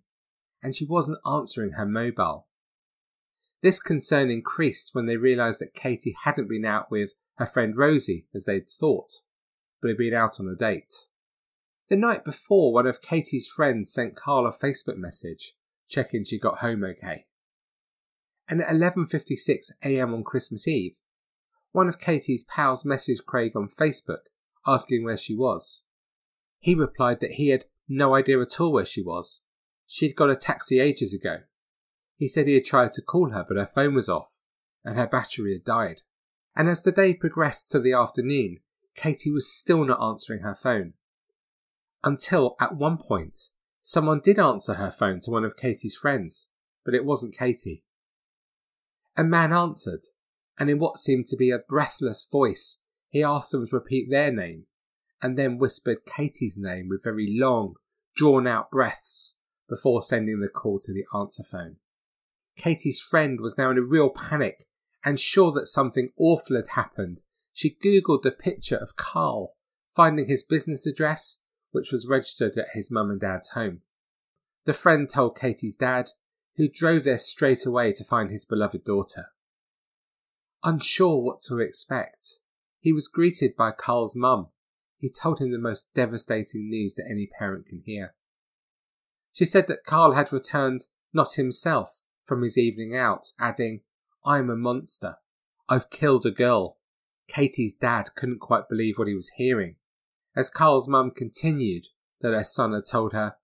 and 0.63 0.75
she 0.75 0.85
wasn't 0.85 1.19
answering 1.27 1.73
her 1.73 1.87
mobile. 1.87 2.47
This 3.63 3.81
concern 3.81 4.31
increased 4.31 4.91
when 4.95 5.07
they 5.07 5.17
realised 5.17 5.61
that 5.61 5.75
Katie 5.75 6.17
hadn't 6.25 6.49
been 6.49 6.65
out 6.65 6.91
with 6.91 7.11
her 7.37 7.47
friend 7.47 7.77
Rosie 7.77 8.27
as 8.35 8.47
they'd 8.47 8.69
thought, 8.69 9.21
but 9.81 9.89
had 9.89 9.99
been 9.99 10.15
out 10.15 10.41
on 10.41 10.49
a 10.49 10.55
date. 10.55 10.93
The 11.89 11.97
night 11.97 12.25
before, 12.25 12.73
one 12.73 12.87
of 12.87 13.03
Katie's 13.03 13.49
friends 13.49 13.93
sent 13.93 14.17
Carl 14.17 14.47
a 14.47 14.53
Facebook 14.53 14.97
message 14.97 15.55
checking 15.89 16.23
she 16.25 16.39
got 16.39 16.59
home 16.59 16.85
okay. 16.85 17.27
And 18.49 18.63
at 18.63 18.69
11:56 18.69 19.73
a.m. 19.85 20.15
on 20.15 20.25
Christmas 20.25 20.67
Eve, 20.67 20.99
one 21.73 21.89
of 21.89 22.01
Katie's 22.01 22.45
pals 22.45 22.85
messaged 22.85 23.27
Craig 23.27 23.57
on 23.57 23.69
Facebook 23.69 24.29
asking 24.67 25.05
where 25.05 25.17
she 25.17 25.35
was. 25.35 25.83
He 26.59 26.75
replied 26.75 27.21
that 27.21 27.33
he 27.33 27.49
had 27.49 27.65
no 27.91 28.15
idea 28.15 28.41
at 28.41 28.61
all 28.61 28.73
where 28.73 28.85
she 28.85 29.03
was. 29.03 29.41
She'd 29.87 30.15
got 30.15 30.31
a 30.31 30.37
taxi 30.37 30.79
ages 30.79 31.13
ago. 31.13 31.41
He 32.17 32.29
said 32.29 32.47
he 32.47 32.55
had 32.55 32.65
tried 32.65 32.93
to 32.93 33.03
call 33.03 33.31
her, 33.31 33.45
but 33.47 33.57
her 33.57 33.67
phone 33.67 33.95
was 33.95 34.09
off, 34.09 34.39
and 34.85 34.97
her 34.97 35.07
battery 35.07 35.53
had 35.53 35.65
died. 35.65 36.03
And 36.55 36.69
as 36.69 36.83
the 36.83 36.93
day 36.93 37.15
progressed 37.15 37.71
to 37.71 37.81
the 37.81 37.93
afternoon, 37.93 38.59
Katie 38.95 39.31
was 39.31 39.53
still 39.53 39.85
not 39.85 40.03
answering 40.03 40.43
her 40.43 40.55
phone. 40.55 40.95
Until, 42.05 42.57
at 42.61 42.77
one 42.77 42.99
point, 42.99 43.37
someone 43.81 44.21
did 44.21 44.39
answer 44.39 44.75
her 44.75 44.91
phone 44.91 45.21
to 45.21 45.31
one 45.31 45.45
of 45.45 45.57
Katie's 45.57 45.97
friends, 45.97 46.47
but 46.85 46.95
it 46.95 47.05
wasn't 47.05 47.37
Katie. 47.37 47.85
A 49.17 49.25
man 49.25 49.53
answered, 49.53 50.05
and 50.59 50.71
in 50.71 50.79
what 50.79 50.99
seemed 50.99 51.27
to 51.27 51.37
be 51.37 51.51
a 51.51 51.59
breathless 51.59 52.27
voice, 52.31 52.79
he 53.09 53.23
asked 53.23 53.51
them 53.51 53.67
to 53.67 53.77
repeat 53.77 54.09
their 54.11 54.31
name, 54.31 54.67
and 55.23 55.39
then 55.39 55.59
whispered 55.59 56.07
Katie's 56.07 56.57
name 56.57 56.89
with 56.89 57.05
very 57.05 57.29
long, 57.39 57.75
drawn 58.17 58.47
out 58.47 58.71
breaths 58.71 59.37
before 59.69 60.03
sending 60.03 60.41
the 60.41 60.49
call 60.49 60.81
to 60.81 60.93
the 60.93 61.05
answer 61.17 61.43
phone. 61.43 61.77
Katie's 62.57 63.01
friend 63.01 63.41
was 63.41 63.57
now 63.57 63.71
in 63.71 63.79
a 63.79 63.83
real 63.83 64.11
panic 64.11 64.67
and 65.05 65.19
sure 65.19 65.53
that 65.53 65.67
something 65.67 66.11
awful 66.19 66.57
had 66.57 66.69
happened. 66.69 67.23
She 67.53 67.77
googled 67.83 68.23
the 68.23 68.31
picture 68.31 68.77
of 68.77 68.97
Carl, 68.97 69.55
finding 69.95 70.29
his 70.29 70.43
business 70.43 70.87
address, 70.87 71.39
which 71.71 71.93
was 71.93 72.09
registered 72.09 72.57
at 72.57 72.69
his 72.75 72.91
mum 72.91 73.11
and 73.11 73.21
dad's 73.21 73.51
home. 73.51 73.83
The 74.67 74.73
friend 74.73 75.09
told 75.09 75.39
Katie's 75.39 75.77
dad, 75.77 76.11
who 76.57 76.69
drove 76.69 77.05
there 77.05 77.19
straight 77.19 77.65
away 77.65 77.93
to 77.95 78.05
find 78.05 78.31
his 78.31 78.45
beloved 78.45 78.85
daughter. 78.85 79.27
Unsure 80.63 81.19
what 81.19 81.41
to 81.49 81.59
expect, 81.59 82.39
he 82.81 82.93
was 82.93 83.09
greeted 83.09 83.57
by 83.57 83.71
Carl's 83.71 84.15
mum. 84.15 84.49
He 85.01 85.11
told 85.11 85.41
him 85.41 85.51
the 85.51 85.59
most 85.59 85.93
devastating 85.95 86.69
news 86.69 86.95
that 86.97 87.09
any 87.11 87.27
parent 87.27 87.67
can 87.67 87.83
hear. 87.85 88.15
She 89.33 89.47
said 89.47 89.67
that 89.69 89.87
Carl 89.87 90.13
had 90.13 90.33
returned 90.33 90.83
not 91.13 91.35
himself 91.35 92.03
from 92.23 92.43
his 92.43 92.59
evening 92.59 92.95
out, 92.95 93.33
adding, 93.39 93.81
I'm 94.25 94.51
a 94.51 94.57
monster. 94.57 95.17
I've 95.69 95.89
killed 95.89 96.27
a 96.27 96.31
girl. 96.31 96.77
Katie's 97.29 97.75
dad 97.75 98.11
couldn't 98.15 98.41
quite 98.41 98.69
believe 98.69 98.99
what 98.99 99.09
he 99.09 99.15
was 99.15 99.33
hearing, 99.37 99.77
as 100.37 100.51
Carl's 100.51 100.87
mum 100.87 101.13
continued 101.13 101.87
that 102.21 102.35
her 102.35 102.45
son 102.45 102.73
had 102.73 102.85
told 102.85 103.13
her, 103.15 103.37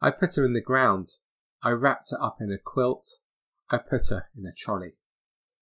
I 0.00 0.10
put 0.10 0.34
her 0.34 0.44
in 0.44 0.52
the 0.52 0.60
ground. 0.60 1.12
I 1.62 1.70
wrapped 1.70 2.10
her 2.10 2.20
up 2.20 2.38
in 2.40 2.50
a 2.50 2.58
quilt. 2.58 3.20
I 3.70 3.78
put 3.78 4.08
her 4.08 4.26
in 4.36 4.44
a 4.46 4.52
trolley. 4.52 4.96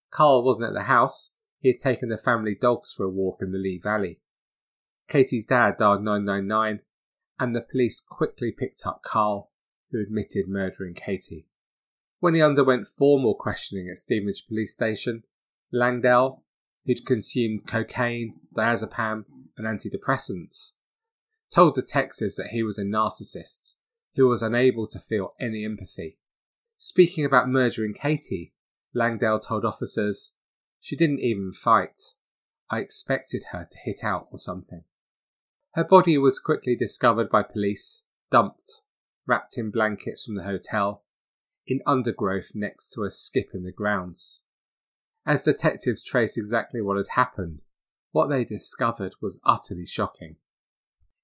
Carl 0.09 0.43
wasn't 0.43 0.69
at 0.69 0.73
the 0.73 0.83
house. 0.83 1.29
He 1.59 1.69
had 1.69 1.79
taken 1.79 2.09
the 2.09 2.17
family 2.17 2.57
dogs 2.59 2.91
for 2.91 3.05
a 3.05 3.09
walk 3.09 3.37
in 3.41 3.51
the 3.51 3.57
Lee 3.57 3.79
Valley. 3.81 4.19
Katie's 5.07 5.45
dad 5.45 5.77
dialed 5.77 6.03
999, 6.03 6.81
and 7.39 7.55
the 7.55 7.61
police 7.61 7.99
quickly 7.99 8.51
picked 8.51 8.85
up 8.85 9.01
Carl, 9.03 9.51
who 9.91 10.01
admitted 10.01 10.47
murdering 10.47 10.93
Katie. 10.93 11.47
When 12.19 12.33
he 12.33 12.41
underwent 12.41 12.87
formal 12.87 13.35
questioning 13.35 13.89
at 13.89 13.97
Stevenage 13.97 14.47
Police 14.47 14.73
Station, 14.73 15.23
Langdale, 15.71 16.43
who'd 16.85 17.05
consumed 17.05 17.67
cocaine, 17.67 18.39
diazepam, 18.55 19.25
and 19.57 19.67
antidepressants, 19.67 20.73
told 21.51 21.75
detectives 21.75 22.35
that 22.37 22.47
he 22.47 22.63
was 22.63 22.77
a 22.77 22.83
narcissist 22.83 23.75
who 24.15 24.27
was 24.27 24.41
unable 24.41 24.87
to 24.87 24.99
feel 24.99 25.33
any 25.39 25.65
empathy. 25.65 26.17
Speaking 26.77 27.25
about 27.25 27.49
murdering 27.49 27.93
Katie, 27.93 28.53
Langdale 28.93 29.39
told 29.39 29.65
officers, 29.65 30.31
She 30.79 30.95
didn't 30.95 31.19
even 31.19 31.53
fight. 31.53 32.13
I 32.69 32.79
expected 32.79 33.45
her 33.51 33.67
to 33.69 33.77
hit 33.83 34.03
out 34.03 34.27
or 34.31 34.37
something. 34.37 34.83
Her 35.73 35.83
body 35.83 36.17
was 36.19 36.39
quickly 36.39 36.75
discovered 36.75 37.29
by 37.29 37.41
police, 37.43 38.03
dumped, 38.31 38.81
wrapped 39.25 39.57
in 39.57 39.71
blankets 39.71 40.23
from 40.23 40.35
the 40.35 40.43
hotel, 40.43 41.03
in 41.65 41.81
undergrowth 41.87 42.51
next 42.53 42.89
to 42.89 43.03
a 43.03 43.09
skip 43.09 43.49
in 43.53 43.63
the 43.63 43.71
grounds. 43.71 44.41
As 45.25 45.43
detectives 45.43 46.03
traced 46.03 46.37
exactly 46.37 46.81
what 46.81 46.97
had 46.97 47.07
happened, 47.15 47.61
what 48.11 48.29
they 48.29 48.43
discovered 48.43 49.15
was 49.21 49.39
utterly 49.43 49.85
shocking. 49.85 50.35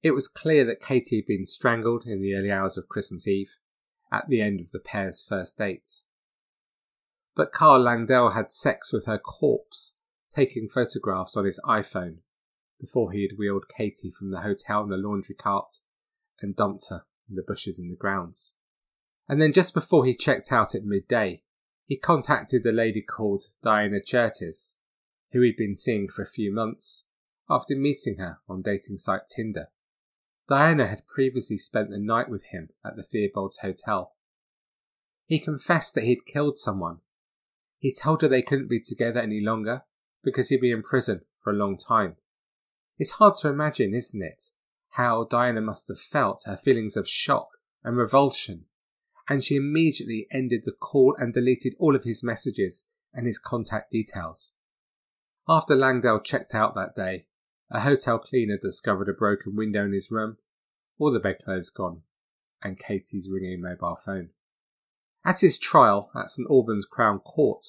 It 0.02 0.12
was 0.12 0.28
clear 0.28 0.66
that 0.66 0.82
Katie 0.82 1.18
had 1.18 1.28
been 1.28 1.46
strangled 1.46 2.06
in 2.06 2.22
the 2.22 2.34
early 2.34 2.52
hours 2.52 2.78
of 2.78 2.88
Christmas 2.88 3.28
Eve, 3.28 3.58
at 4.12 4.28
the 4.30 4.42
end 4.42 4.62
of 4.62 4.72
the 4.72 4.80
pair's 4.80 5.22
first 5.22 5.60
date. 5.60 6.02
But 7.36 7.52
Carl 7.52 7.82
Langdale 7.82 8.32
had 8.32 8.52
sex 8.52 8.92
with 8.92 9.06
her 9.06 9.20
corpse, 9.20 9.94
taking 10.34 10.68
photographs 10.68 11.38
on 11.38 11.46
his 11.46 11.60
iPhone, 11.66 12.20
before 12.80 13.12
he 13.12 13.22
had 13.22 13.38
wheeled 13.38 13.66
Katie 13.76 14.12
from 14.12 14.32
the 14.32 14.42
hotel 14.42 14.84
in 14.84 14.92
a 14.92 14.98
laundry 14.98 15.36
cart 15.36 15.80
and 16.42 16.56
dumped 16.56 16.90
her 16.90 17.04
in 17.30 17.36
the 17.36 17.44
bushes 17.44 17.80
in 17.80 17.90
the 17.90 17.96
grounds. 17.96 18.54
And 19.28 19.42
then 19.42 19.54
just 19.54 19.74
before 19.74 20.06
he 20.06 20.16
checked 20.16 20.52
out 20.52 20.74
at 20.74 20.84
midday, 20.84 21.44
he 21.86 21.98
contacted 21.98 22.66
a 22.66 22.72
lady 22.72 23.02
called 23.02 23.44
Diana 23.62 24.00
Curtis, 24.00 24.78
who 25.32 25.42
he'd 25.42 25.58
been 25.58 25.76
seeing 25.76 26.08
for 26.08 26.22
a 26.22 26.28
few 26.28 26.54
months 26.54 27.06
after 27.50 27.76
meeting 27.76 28.18
her 28.18 28.40
on 28.48 28.62
dating 28.62 28.98
site 28.98 29.28
Tinder. 29.28 29.70
Diana 30.48 30.88
had 30.88 31.08
previously 31.08 31.58
spent 31.58 31.90
the 31.90 32.00
night 32.00 32.30
with 32.30 32.46
him 32.46 32.70
at 32.84 32.96
the 32.96 33.04
Theobald's 33.04 33.58
Hotel. 33.58 34.14
He 35.26 35.40
confessed 35.40 35.94
that 35.94 36.06
he'd 36.06 36.26
killed 36.26 36.58
someone. 36.58 37.00
He 37.78 37.94
told 37.94 38.22
her 38.22 38.28
they 38.28 38.42
couldn't 38.42 38.70
be 38.70 38.80
together 38.80 39.20
any 39.20 39.42
longer 39.42 39.84
because 40.24 40.50
he'd 40.50 40.62
be 40.62 40.72
in 40.72 40.82
prison 40.82 41.22
for 41.44 41.52
a 41.52 41.56
long 41.56 41.78
time. 41.78 42.16
It's 43.00 43.12
hard 43.12 43.36
to 43.36 43.48
imagine, 43.48 43.96
isn't 43.96 44.22
it, 44.22 44.50
how 44.90 45.24
Diana 45.24 45.62
must 45.62 45.88
have 45.88 46.00
felt 46.00 46.44
her 46.46 46.58
feelings 46.58 46.98
of 46.98 47.08
shock 47.08 47.48
and 47.82 47.96
revulsion, 47.96 48.66
and 49.30 49.42
she 49.42 49.56
immediately 49.56 50.28
ended 50.32 50.64
the 50.66 50.74
call 50.74 51.16
and 51.18 51.34
deleted 51.34 51.76
all 51.80 51.96
of 51.96 52.04
his 52.04 52.24
messages 52.24 52.86
and 53.14 53.26
his 53.26 53.40
contact 53.40 53.92
details. 53.92 54.52
After 55.48 55.76
Langdale 55.76 56.20
checked 56.20 56.54
out 56.54 56.76
that 56.76 56.94
day, 56.94 57.26
a 57.72 57.80
hotel 57.80 58.20
cleaner 58.20 58.58
discovered 58.62 59.08
a 59.08 59.14
broken 59.14 59.56
window 59.56 59.86
in 59.86 59.94
his 59.94 60.12
room, 60.12 60.38
all 61.00 61.12
the 61.12 61.20
bedclothes 61.20 61.70
gone, 61.70 62.02
and 62.62 62.78
Katie's 62.78 63.30
ringing 63.32 63.62
mobile 63.62 63.96
phone. 63.96 64.32
At 65.24 65.40
his 65.40 65.58
trial 65.58 66.12
at 66.16 66.30
St 66.30 66.50
Albans 66.50 66.86
Crown 66.86 67.20
Court, 67.20 67.64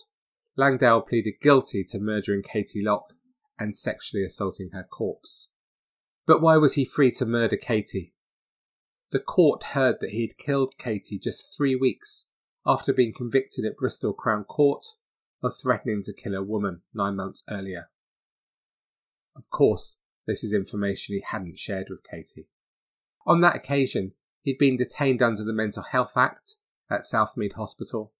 Langdale 0.57 1.03
pleaded 1.03 1.35
guilty 1.41 1.85
to 1.85 2.01
murdering 2.01 2.43
Katie 2.43 2.83
Locke 2.83 3.13
and 3.61 3.77
sexually 3.77 4.25
assaulting 4.25 4.71
her 4.73 4.83
corpse. 4.83 5.49
But 6.27 6.41
why 6.41 6.57
was 6.57 6.75
he 6.75 6.85
free 6.85 7.11
to 7.13 7.27
murder 7.27 7.57
Katie? 7.57 8.15
The 9.11 9.21
court 9.21 9.63
heard 9.63 9.97
that 10.01 10.11
he 10.11 10.23
had 10.23 10.39
killed 10.39 10.79
Katie 10.79 11.19
just 11.19 11.57
three 11.57 11.77
weeks 11.77 12.27
after 12.67 12.93
being 12.93 13.13
convicted 13.13 13.65
at 13.65 13.77
Bristol 13.77 14.13
Crown 14.13 14.45
Court 14.45 14.85
of 15.43 15.53
threatening 15.61 16.03
to 16.05 16.13
kill 16.13 16.35
a 16.35 16.43
woman 16.43 16.83
nine 16.95 17.17
months 17.17 17.43
earlier. 17.51 17.91
Of 19.37 19.51
course, 19.51 19.99
this 20.27 20.45
is 20.45 20.53
information 20.53 21.15
he 21.15 21.25
hadn't 21.27 21.59
shared 21.59 21.89
with 21.89 22.05
Katie. 22.09 22.49
On 23.27 23.41
that 23.41 23.57
occasion, 23.57 24.13
he'd 24.43 24.59
been 24.59 24.77
detained 24.77 25.23
under 25.23 25.45
the 25.45 25.53
Mental 25.53 25.83
Health 25.83 26.17
Act 26.17 26.57
at 26.91 27.03
Southmead 27.03 27.55
Hospital 27.55 28.13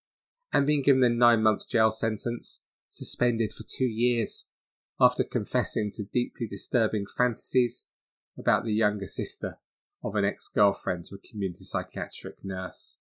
and 0.53 0.67
been 0.67 0.83
given 0.83 1.05
a 1.05 1.09
nine 1.09 1.43
month 1.43 1.69
jail 1.69 1.91
sentence, 1.91 2.63
suspended 2.89 3.53
for 3.53 3.65
two 3.65 3.85
years 3.85 4.47
after 5.01 5.25
confessing 5.25 5.91
to 5.93 6.05
deeply 6.05 6.47
disturbing 6.47 7.07
fantasies 7.17 7.87
about 8.39 8.65
the 8.65 8.73
younger 8.73 9.07
sister 9.07 9.59
of 10.05 10.15
an 10.15 10.25
ex 10.25 10.49
girlfriend 10.49 11.05
to 11.05 11.15
a 11.15 11.29
community 11.31 11.65
psychiatric 11.65 12.37
nurse. 12.43 12.99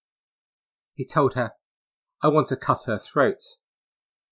He 0.93 1.05
told 1.05 1.33
her, 1.35 1.53
I 2.21 2.27
want 2.29 2.47
to 2.47 2.55
cut 2.55 2.83
her 2.87 2.97
throat, 2.97 3.41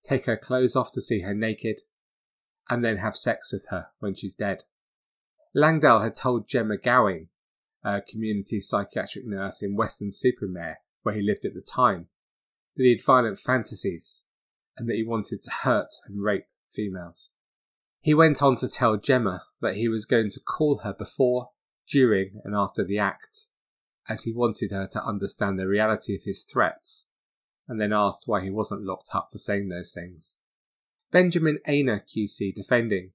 take 0.03 0.25
her 0.25 0.37
clothes 0.37 0.75
off 0.75 0.91
to 0.93 1.01
see 1.01 1.21
her 1.21 1.33
naked, 1.33 1.81
and 2.69 2.83
then 2.83 2.97
have 2.97 3.15
sex 3.15 3.53
with 3.53 3.67
her 3.69 3.87
when 3.99 4.15
she's 4.15 4.35
dead. 4.35 4.63
Langdale 5.53 6.01
had 6.01 6.15
told 6.15 6.47
Gemma 6.47 6.77
Gowing, 6.77 7.29
a 7.83 8.01
community 8.01 8.59
psychiatric 8.59 9.25
nurse 9.25 9.61
in 9.61 9.75
Weston-super-Mare, 9.75 10.79
where 11.03 11.15
he 11.15 11.21
lived 11.21 11.45
at 11.45 11.53
the 11.53 11.61
time, 11.61 12.07
that 12.75 12.83
he 12.83 12.91
had 12.91 13.05
violent 13.05 13.39
fantasies 13.39 14.25
and 14.77 14.89
that 14.89 14.95
he 14.95 15.03
wanted 15.03 15.41
to 15.43 15.51
hurt 15.63 15.87
and 16.05 16.25
rape 16.25 16.47
females. 16.73 17.29
He 18.01 18.13
went 18.13 18.41
on 18.41 18.55
to 18.57 18.67
tell 18.67 18.97
Gemma 18.97 19.43
that 19.61 19.75
he 19.75 19.87
was 19.87 20.05
going 20.05 20.29
to 20.31 20.39
call 20.39 20.79
her 20.79 20.93
before, 20.93 21.49
during, 21.89 22.41
and 22.43 22.55
after 22.55 22.83
the 22.83 22.99
act, 22.99 23.47
as 24.07 24.23
he 24.23 24.31
wanted 24.31 24.71
her 24.71 24.87
to 24.87 25.03
understand 25.03 25.59
the 25.59 25.67
reality 25.67 26.15
of 26.15 26.23
his 26.23 26.43
threats, 26.43 27.07
and 27.67 27.81
then 27.81 27.91
asked 27.91 28.23
why 28.27 28.41
he 28.41 28.49
wasn't 28.49 28.83
locked 28.85 29.09
up 29.13 29.29
for 29.31 29.37
saying 29.37 29.69
those 29.69 29.91
things. 29.91 30.37
Benjamin 31.11 31.59
Aina 31.67 32.01
QC 32.01 32.53
defending 32.53 33.11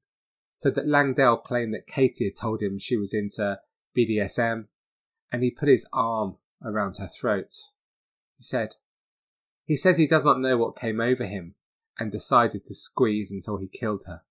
said 0.52 0.74
that 0.74 0.88
Langdale 0.88 1.38
claimed 1.38 1.72
that 1.74 1.86
Katie 1.86 2.26
had 2.26 2.36
told 2.38 2.62
him 2.62 2.78
she 2.78 2.96
was 2.96 3.14
into 3.14 3.60
BDSM 3.96 4.66
and 5.30 5.42
he 5.42 5.50
put 5.50 5.68
his 5.68 5.86
arm 5.92 6.36
around 6.64 6.98
her 6.98 7.08
throat. 7.08 7.52
He 8.36 8.44
said, 8.44 8.74
He 9.64 9.76
says 9.76 9.96
he 9.96 10.06
does 10.06 10.24
not 10.24 10.40
know 10.40 10.56
what 10.56 10.78
came 10.78 11.00
over 11.00 11.24
him 11.24 11.54
and 11.98 12.12
decided 12.12 12.64
to 12.66 12.74
squeeze 12.74 13.30
until 13.30 13.58
he 13.58 13.68
killed 13.68 14.04
her. 14.06 14.22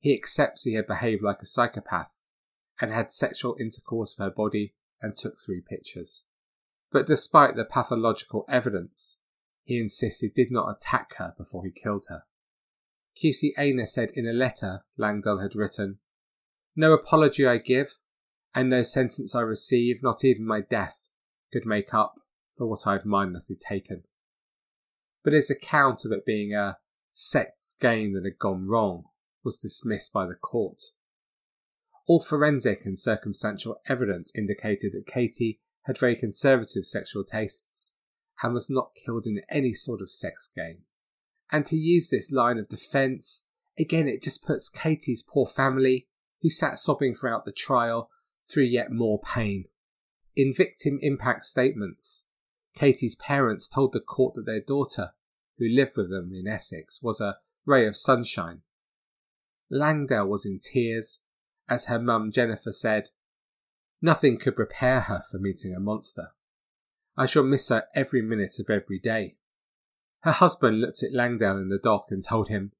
He 0.00 0.14
accepts 0.14 0.64
he 0.64 0.74
had 0.74 0.86
behaved 0.86 1.22
like 1.22 1.42
a 1.42 1.46
psychopath 1.46 2.12
and 2.80 2.90
had 2.90 3.10
sexual 3.10 3.56
intercourse 3.60 4.16
with 4.18 4.24
her 4.24 4.34
body 4.34 4.74
and 5.02 5.14
took 5.14 5.34
three 5.38 5.60
pictures. 5.60 6.24
But 6.90 7.06
despite 7.06 7.54
the 7.54 7.66
pathological 7.66 8.46
evidence, 8.48 9.18
he 9.62 9.78
insists 9.78 10.20
he 10.20 10.28
did 10.28 10.50
not 10.50 10.74
attack 10.74 11.14
her 11.16 11.34
before 11.36 11.64
he 11.64 11.70
killed 11.70 12.06
her. 12.08 12.22
QC 13.22 13.50
Aina 13.58 13.86
said 13.86 14.10
in 14.14 14.26
a 14.26 14.32
letter 14.32 14.80
Langdale 14.96 15.40
had 15.40 15.54
written, 15.54 15.98
No 16.74 16.92
apology 16.92 17.46
I 17.46 17.58
give, 17.58 17.96
and 18.54 18.70
no 18.70 18.82
sentence 18.82 19.34
I 19.34 19.40
receive, 19.40 20.02
not 20.02 20.24
even 20.24 20.46
my 20.46 20.62
death, 20.62 21.08
could 21.52 21.66
make 21.66 21.92
up 21.92 22.14
for 22.56 22.66
what 22.66 22.86
I 22.86 22.92
have 22.92 23.04
mindlessly 23.04 23.56
taken. 23.56 24.04
but 25.22 25.34
his 25.34 25.50
account 25.50 26.06
of 26.06 26.12
it 26.12 26.24
being 26.24 26.54
a 26.54 26.78
sex 27.12 27.76
game 27.78 28.14
that 28.14 28.24
had 28.24 28.38
gone 28.38 28.66
wrong 28.66 29.04
was 29.44 29.58
dismissed 29.58 30.12
by 30.12 30.26
the 30.26 30.34
court. 30.34 30.82
All 32.06 32.20
forensic 32.20 32.84
and 32.84 32.98
circumstantial 32.98 33.80
evidence 33.88 34.32
indicated 34.34 34.92
that 34.92 35.06
Katie 35.06 35.60
had 35.82 35.98
very 35.98 36.16
conservative 36.16 36.84
sexual 36.84 37.24
tastes 37.24 37.94
and 38.42 38.54
was 38.54 38.70
not 38.70 38.92
killed 38.94 39.26
in 39.26 39.42
any 39.50 39.72
sort 39.72 40.00
of 40.00 40.10
sex 40.10 40.50
game. 40.54 40.82
And 41.52 41.64
to 41.66 41.76
use 41.76 42.10
this 42.10 42.30
line 42.30 42.58
of 42.58 42.68
defence, 42.68 43.44
again, 43.78 44.08
it 44.08 44.22
just 44.22 44.42
puts 44.44 44.68
Katie's 44.68 45.22
poor 45.22 45.46
family, 45.46 46.06
who 46.42 46.50
sat 46.50 46.78
sobbing 46.78 47.14
throughout 47.14 47.44
the 47.44 47.52
trial, 47.52 48.08
through 48.50 48.64
yet 48.64 48.90
more 48.90 49.20
pain. 49.20 49.64
In 50.36 50.54
victim 50.54 50.98
impact 51.02 51.44
statements, 51.44 52.24
Katie's 52.74 53.16
parents 53.16 53.68
told 53.68 53.92
the 53.92 54.00
court 54.00 54.34
that 54.34 54.46
their 54.46 54.60
daughter, 54.60 55.10
who 55.58 55.68
lived 55.68 55.92
with 55.96 56.10
them 56.10 56.32
in 56.32 56.46
Essex, 56.46 57.02
was 57.02 57.20
a 57.20 57.36
ray 57.66 57.86
of 57.86 57.96
sunshine. 57.96 58.62
Langdale 59.70 60.26
was 60.26 60.44
in 60.44 60.58
tears, 60.58 61.20
as 61.68 61.86
her 61.86 62.00
mum 62.00 62.32
Jennifer 62.32 62.72
said, 62.72 63.10
Nothing 64.02 64.38
could 64.38 64.56
prepare 64.56 65.02
her 65.02 65.22
for 65.30 65.38
meeting 65.38 65.74
a 65.74 65.80
monster. 65.80 66.32
I 67.16 67.26
shall 67.26 67.44
miss 67.44 67.68
her 67.68 67.84
every 67.94 68.22
minute 68.22 68.58
of 68.58 68.70
every 68.70 68.98
day. 68.98 69.36
Her 70.20 70.32
husband 70.32 70.80
looked 70.80 71.02
at 71.02 71.12
Langdale 71.12 71.58
in 71.58 71.68
the 71.68 71.78
dock 71.78 72.06
and 72.10 72.22
told 72.22 72.48
him, 72.48 72.72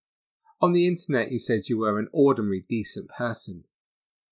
On 0.60 0.72
the 0.72 0.86
internet 0.86 1.30
you 1.30 1.38
said 1.38 1.68
you 1.68 1.78
were 1.78 1.98
an 1.98 2.08
ordinary, 2.12 2.64
decent 2.68 3.08
person. 3.10 3.64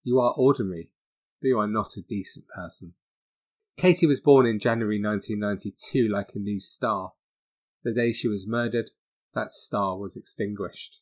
You 0.02 0.18
are 0.20 0.34
ordinary, 0.36 0.90
but 1.40 1.48
you 1.48 1.58
are 1.58 1.66
not 1.66 1.96
a 1.96 2.02
decent 2.02 2.46
person. 2.48 2.94
Katie 3.76 4.06
was 4.06 4.20
born 4.20 4.46
in 4.46 4.58
January 4.58 5.00
1992 5.00 6.08
like 6.08 6.34
a 6.34 6.38
new 6.38 6.58
star. 6.58 7.12
The 7.84 7.92
day 7.92 8.12
she 8.12 8.26
was 8.26 8.46
murdered, 8.46 8.90
that 9.34 9.50
star 9.50 9.96
was 9.96 10.16
extinguished. 10.16 11.00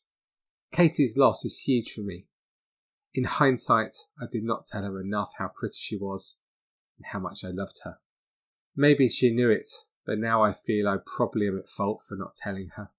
Katie's 0.71 1.17
loss 1.17 1.45
is 1.45 1.59
huge 1.59 1.93
for 1.93 2.01
me. 2.01 2.27
In 3.13 3.23
hindsight, 3.23 3.95
I 4.21 4.25
did 4.29 4.43
not 4.43 4.65
tell 4.65 4.83
her 4.83 5.01
enough 5.01 5.31
how 5.37 5.49
pretty 5.53 5.77
she 5.79 5.95
was 5.97 6.35
and 6.97 7.07
how 7.07 7.19
much 7.19 7.43
I 7.43 7.49
loved 7.49 7.81
her. 7.83 7.97
Maybe 8.75 9.09
she 9.09 9.31
knew 9.31 9.49
it, 9.49 9.67
but 10.05 10.19
now 10.19 10.43
I 10.43 10.53
feel 10.53 10.87
I 10.87 10.97
probably 11.03 11.47
am 11.47 11.57
at 11.57 11.69
fault 11.69 12.03
for 12.07 12.15
not 12.15 12.35
telling 12.35 12.69
her. 12.75 12.89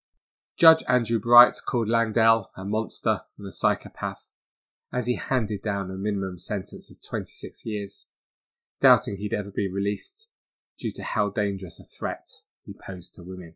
Judge 0.57 0.83
Andrew 0.89 1.21
Bright 1.21 1.55
called 1.65 1.89
Langdale 1.89 2.51
a 2.57 2.65
monster 2.65 3.21
and 3.39 3.47
a 3.47 3.53
psychopath 3.53 4.31
as 4.93 5.07
he 5.07 5.15
handed 5.15 5.63
down 5.63 5.91
a 5.91 5.95
minimum 5.95 6.39
sentence 6.39 6.91
of 6.91 7.01
26 7.01 7.65
years, 7.65 8.07
doubting 8.81 9.19
he'd 9.19 9.35
ever 9.35 9.51
be 9.51 9.71
released 9.71 10.29
due 10.79 10.91
to 10.93 11.03
how 11.03 11.29
dangerous 11.29 11.79
a 11.79 11.85
threat 11.85 12.27
he 12.65 12.73
posed 12.73 13.15
to 13.15 13.23
women. 13.23 13.55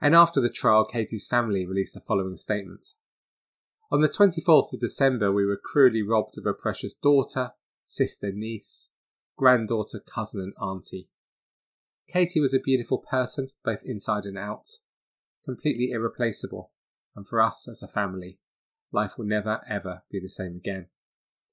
And 0.00 0.14
after 0.14 0.40
the 0.40 0.48
trial, 0.48 0.84
Katie's 0.84 1.26
family 1.26 1.66
released 1.66 1.94
the 1.94 2.00
following 2.00 2.36
statement. 2.36 2.94
On 3.90 4.02
the 4.02 4.08
24th 4.08 4.74
of 4.74 4.80
December, 4.80 5.32
we 5.32 5.46
were 5.46 5.56
cruelly 5.56 6.02
robbed 6.02 6.36
of 6.36 6.44
a 6.44 6.52
precious 6.52 6.92
daughter, 6.92 7.52
sister, 7.84 8.30
niece, 8.30 8.90
granddaughter, 9.38 9.98
cousin, 9.98 10.42
and 10.42 10.52
auntie. 10.60 11.08
Katie 12.06 12.40
was 12.40 12.52
a 12.52 12.60
beautiful 12.60 12.98
person, 12.98 13.48
both 13.64 13.80
inside 13.84 14.24
and 14.24 14.36
out, 14.36 14.68
completely 15.46 15.90
irreplaceable, 15.90 16.70
and 17.16 17.26
for 17.26 17.40
us 17.40 17.66
as 17.66 17.82
a 17.82 17.88
family, 17.88 18.38
life 18.92 19.16
will 19.16 19.24
never 19.24 19.62
ever 19.66 20.02
be 20.10 20.20
the 20.20 20.28
same 20.28 20.56
again. 20.56 20.88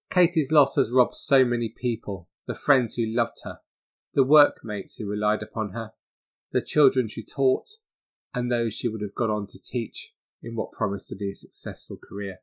Katie's 0.09 0.51
loss 0.51 0.75
has 0.75 0.91
robbed 0.91 1.15
so 1.15 1.45
many 1.45 1.69
people 1.69 2.27
the 2.47 2.53
friends 2.53 2.95
who 2.95 3.05
loved 3.05 3.41
her, 3.45 3.59
the 4.13 4.23
workmates 4.23 4.95
who 4.95 5.09
relied 5.09 5.41
upon 5.41 5.69
her, 5.69 5.91
the 6.51 6.61
children 6.61 7.07
she 7.07 7.23
taught, 7.23 7.77
and 8.33 8.51
those 8.51 8.73
she 8.73 8.89
would 8.89 9.01
have 9.01 9.15
gone 9.15 9.31
on 9.31 9.47
to 9.47 9.59
teach 9.59 10.11
in 10.45 10.55
what 10.55 10.71
promised 10.71 11.09
to 11.09 11.15
be 11.15 11.31
a 11.31 11.35
successful 11.35 11.97
career. 11.97 12.37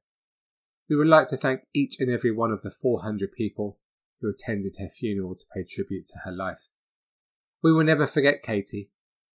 We 0.91 0.97
would 0.97 1.07
like 1.07 1.29
to 1.29 1.37
thank 1.37 1.63
each 1.73 1.97
and 2.01 2.11
every 2.11 2.33
one 2.33 2.51
of 2.51 2.63
the 2.63 2.71
400 2.71 3.31
people 3.33 3.79
who 4.21 4.29
attended 4.29 4.75
her 4.79 4.89
funeral 4.89 5.37
to 5.37 5.45
pay 5.55 5.65
tribute 5.65 6.09
to 6.09 6.19
her 6.25 6.33
life. 6.33 6.67
We 7.63 7.73
will 7.73 7.85
never 7.85 8.07
forget 8.07 8.43
Katie. 8.43 8.91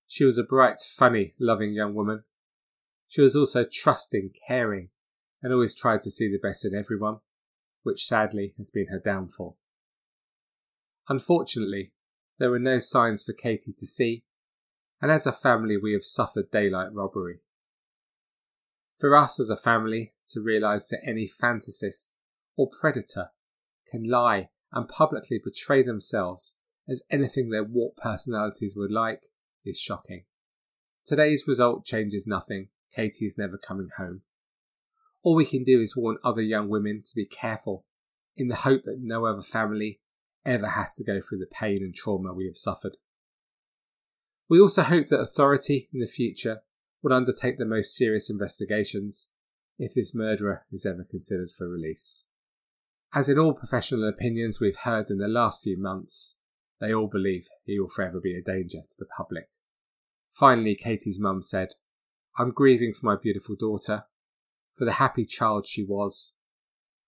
She 0.05 0.25
was 0.25 0.37
a 0.37 0.43
bright, 0.43 0.79
funny, 0.81 1.33
loving 1.39 1.73
young 1.73 1.95
woman. 1.95 2.23
She 3.07 3.21
was 3.21 3.37
also 3.37 3.65
trusting, 3.71 4.31
caring, 4.47 4.89
and 5.41 5.53
always 5.53 5.73
tried 5.73 6.01
to 6.01 6.11
see 6.11 6.29
the 6.29 6.45
best 6.45 6.65
in 6.65 6.75
everyone, 6.75 7.19
which 7.83 8.05
sadly 8.05 8.53
has 8.57 8.69
been 8.69 8.87
her 8.87 8.99
downfall. 8.99 9.57
Unfortunately, 11.07 11.93
there 12.37 12.49
were 12.49 12.59
no 12.59 12.79
signs 12.79 13.23
for 13.23 13.31
Katie 13.31 13.73
to 13.79 13.87
see, 13.87 14.23
and 15.01 15.09
as 15.09 15.25
a 15.25 15.31
family 15.31 15.77
we 15.77 15.93
have 15.93 16.03
suffered 16.03 16.51
daylight 16.51 16.93
robbery. 16.93 17.39
For 18.99 19.15
us 19.15 19.39
as 19.39 19.49
a 19.49 19.57
family 19.57 20.13
to 20.29 20.41
realise 20.41 20.87
that 20.87 21.05
any 21.05 21.27
fantasist 21.27 22.07
or 22.55 22.69
predator 22.69 23.29
can 23.91 24.09
lie 24.09 24.49
and 24.71 24.87
publicly 24.87 25.39
betray 25.43 25.83
themselves 25.83 26.55
as 26.89 27.03
anything 27.11 27.49
their 27.49 27.63
warped 27.63 27.97
personalities 27.97 28.75
would 28.75 28.91
like 28.91 29.29
is 29.63 29.79
shocking. 29.79 30.25
Today's 31.05 31.45
result 31.47 31.85
changes 31.85 32.25
nothing. 32.25 32.69
Katie 32.93 33.25
is 33.25 33.37
never 33.37 33.57
coming 33.57 33.89
home. 33.97 34.21
All 35.21 35.35
we 35.35 35.45
can 35.45 35.63
do 35.63 35.79
is 35.79 35.95
warn 35.95 36.17
other 36.23 36.41
young 36.41 36.69
women 36.69 37.03
to 37.05 37.15
be 37.15 37.25
careful 37.25 37.85
in 38.35 38.47
the 38.47 38.55
hope 38.55 38.83
that 38.85 38.99
no 38.99 39.25
other 39.25 39.41
family 39.41 39.99
ever 40.45 40.69
has 40.69 40.95
to 40.95 41.03
go 41.03 41.19
through 41.21 41.39
the 41.39 41.45
pain 41.45 41.79
and 41.83 41.93
trauma 41.93 42.33
we 42.33 42.45
have 42.45 42.55
suffered. 42.55 42.97
We 44.49 44.59
also 44.59 44.83
hope 44.83 45.07
that 45.07 45.19
authority 45.19 45.89
in 45.93 45.99
the 45.99 46.07
future 46.07 46.61
would 47.01 47.13
undertake 47.13 47.57
the 47.57 47.65
most 47.65 47.95
serious 47.95 48.29
investigations 48.29 49.27
if 49.77 49.93
this 49.93 50.15
murderer 50.15 50.65
is 50.71 50.85
ever 50.85 51.05
considered 51.09 51.51
for 51.51 51.67
release. 51.67 52.25
As 53.13 53.29
in 53.29 53.39
all 53.39 53.53
professional 53.53 54.07
opinions 54.07 54.59
we've 54.59 54.77
heard 54.77 55.09
in 55.09 55.17
the 55.17 55.27
last 55.27 55.61
few 55.61 55.77
months, 55.77 56.37
they 56.79 56.93
all 56.93 57.07
believe 57.07 57.47
he 57.63 57.79
will 57.79 57.87
forever 57.87 58.19
be 58.19 58.35
a 58.35 58.41
danger 58.41 58.79
to 58.81 58.95
the 58.99 59.07
public. 59.17 59.49
Finally, 60.33 60.75
Katie's 60.75 61.19
mum 61.19 61.41
said, 61.41 61.69
I'm 62.37 62.51
grieving 62.51 62.93
for 62.93 63.05
my 63.05 63.15
beautiful 63.21 63.55
daughter, 63.55 64.03
for 64.75 64.85
the 64.85 64.93
happy 64.93 65.25
child 65.25 65.65
she 65.65 65.83
was, 65.83 66.33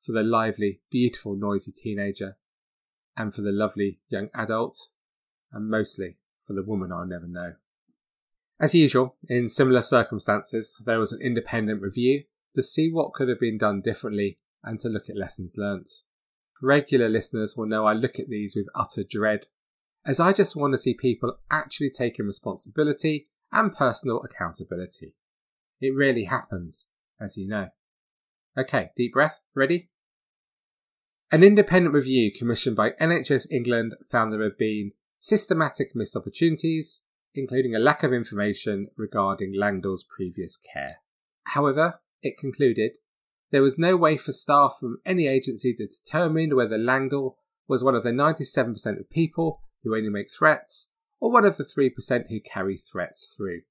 for 0.01 0.13
the 0.13 0.23
lively, 0.23 0.81
beautiful, 0.89 1.35
noisy 1.35 1.71
teenager, 1.71 2.37
and 3.15 3.33
for 3.33 3.41
the 3.41 3.51
lovely 3.51 3.99
young 4.09 4.29
adult, 4.33 4.87
and 5.51 5.69
mostly 5.69 6.17
for 6.47 6.53
the 6.53 6.63
woman 6.63 6.91
I'll 6.91 7.05
never 7.05 7.27
know. 7.27 7.53
As 8.59 8.75
usual, 8.75 9.15
in 9.27 9.47
similar 9.47 9.81
circumstances, 9.81 10.75
there 10.83 10.99
was 10.99 11.13
an 11.13 11.21
independent 11.21 11.81
review 11.81 12.23
to 12.55 12.63
see 12.63 12.91
what 12.91 13.13
could 13.13 13.29
have 13.29 13.39
been 13.39 13.57
done 13.57 13.81
differently 13.81 14.37
and 14.63 14.79
to 14.81 14.89
look 14.89 15.09
at 15.09 15.15
lessons 15.15 15.55
learnt. 15.57 15.89
Regular 16.61 17.07
listeners 17.07 17.55
will 17.55 17.67
know 17.67 17.85
I 17.85 17.93
look 17.93 18.19
at 18.19 18.27
these 18.27 18.55
with 18.55 18.67
utter 18.75 19.03
dread 19.09 19.45
as 20.05 20.19
I 20.19 20.33
just 20.33 20.55
want 20.55 20.73
to 20.73 20.77
see 20.77 20.93
people 20.93 21.37
actually 21.51 21.89
taking 21.89 22.25
responsibility 22.25 23.27
and 23.51 23.73
personal 23.73 24.21
accountability. 24.21 25.15
It 25.79 25.95
really 25.95 26.25
happens, 26.25 26.87
as 27.19 27.37
you 27.37 27.47
know. 27.47 27.69
Okay, 28.57 28.89
deep 28.97 29.13
breath, 29.13 29.39
ready? 29.55 29.89
An 31.31 31.43
independent 31.43 31.93
review 31.93 32.31
commissioned 32.37 32.75
by 32.75 32.91
NHS 33.01 33.51
England 33.51 33.95
found 34.09 34.33
there 34.33 34.43
have 34.43 34.57
been 34.57 34.91
systematic 35.19 35.95
missed 35.95 36.15
opportunities, 36.15 37.01
including 37.33 37.75
a 37.75 37.79
lack 37.79 38.03
of 38.03 38.13
information 38.13 38.87
regarding 38.97 39.53
Langdale's 39.55 40.03
previous 40.03 40.57
care. 40.57 40.97
However, 41.45 42.01
it 42.21 42.37
concluded 42.37 42.93
there 43.51 43.61
was 43.61 43.77
no 43.77 43.95
way 43.95 44.17
for 44.17 44.31
staff 44.31 44.77
from 44.79 44.99
any 45.05 45.27
agency 45.27 45.73
to 45.73 45.87
determine 45.87 46.55
whether 46.55 46.77
Langdale 46.77 47.37
was 47.67 47.83
one 47.83 47.95
of 47.95 48.03
the 48.03 48.11
97% 48.11 48.99
of 48.99 49.09
people 49.09 49.61
who 49.83 49.95
only 49.95 50.09
make 50.09 50.31
threats, 50.31 50.89
or 51.19 51.31
one 51.31 51.45
of 51.45 51.57
the 51.57 51.63
3% 51.63 52.29
who 52.29 52.39
carry 52.39 52.77
threats 52.77 53.33
through. 53.35 53.61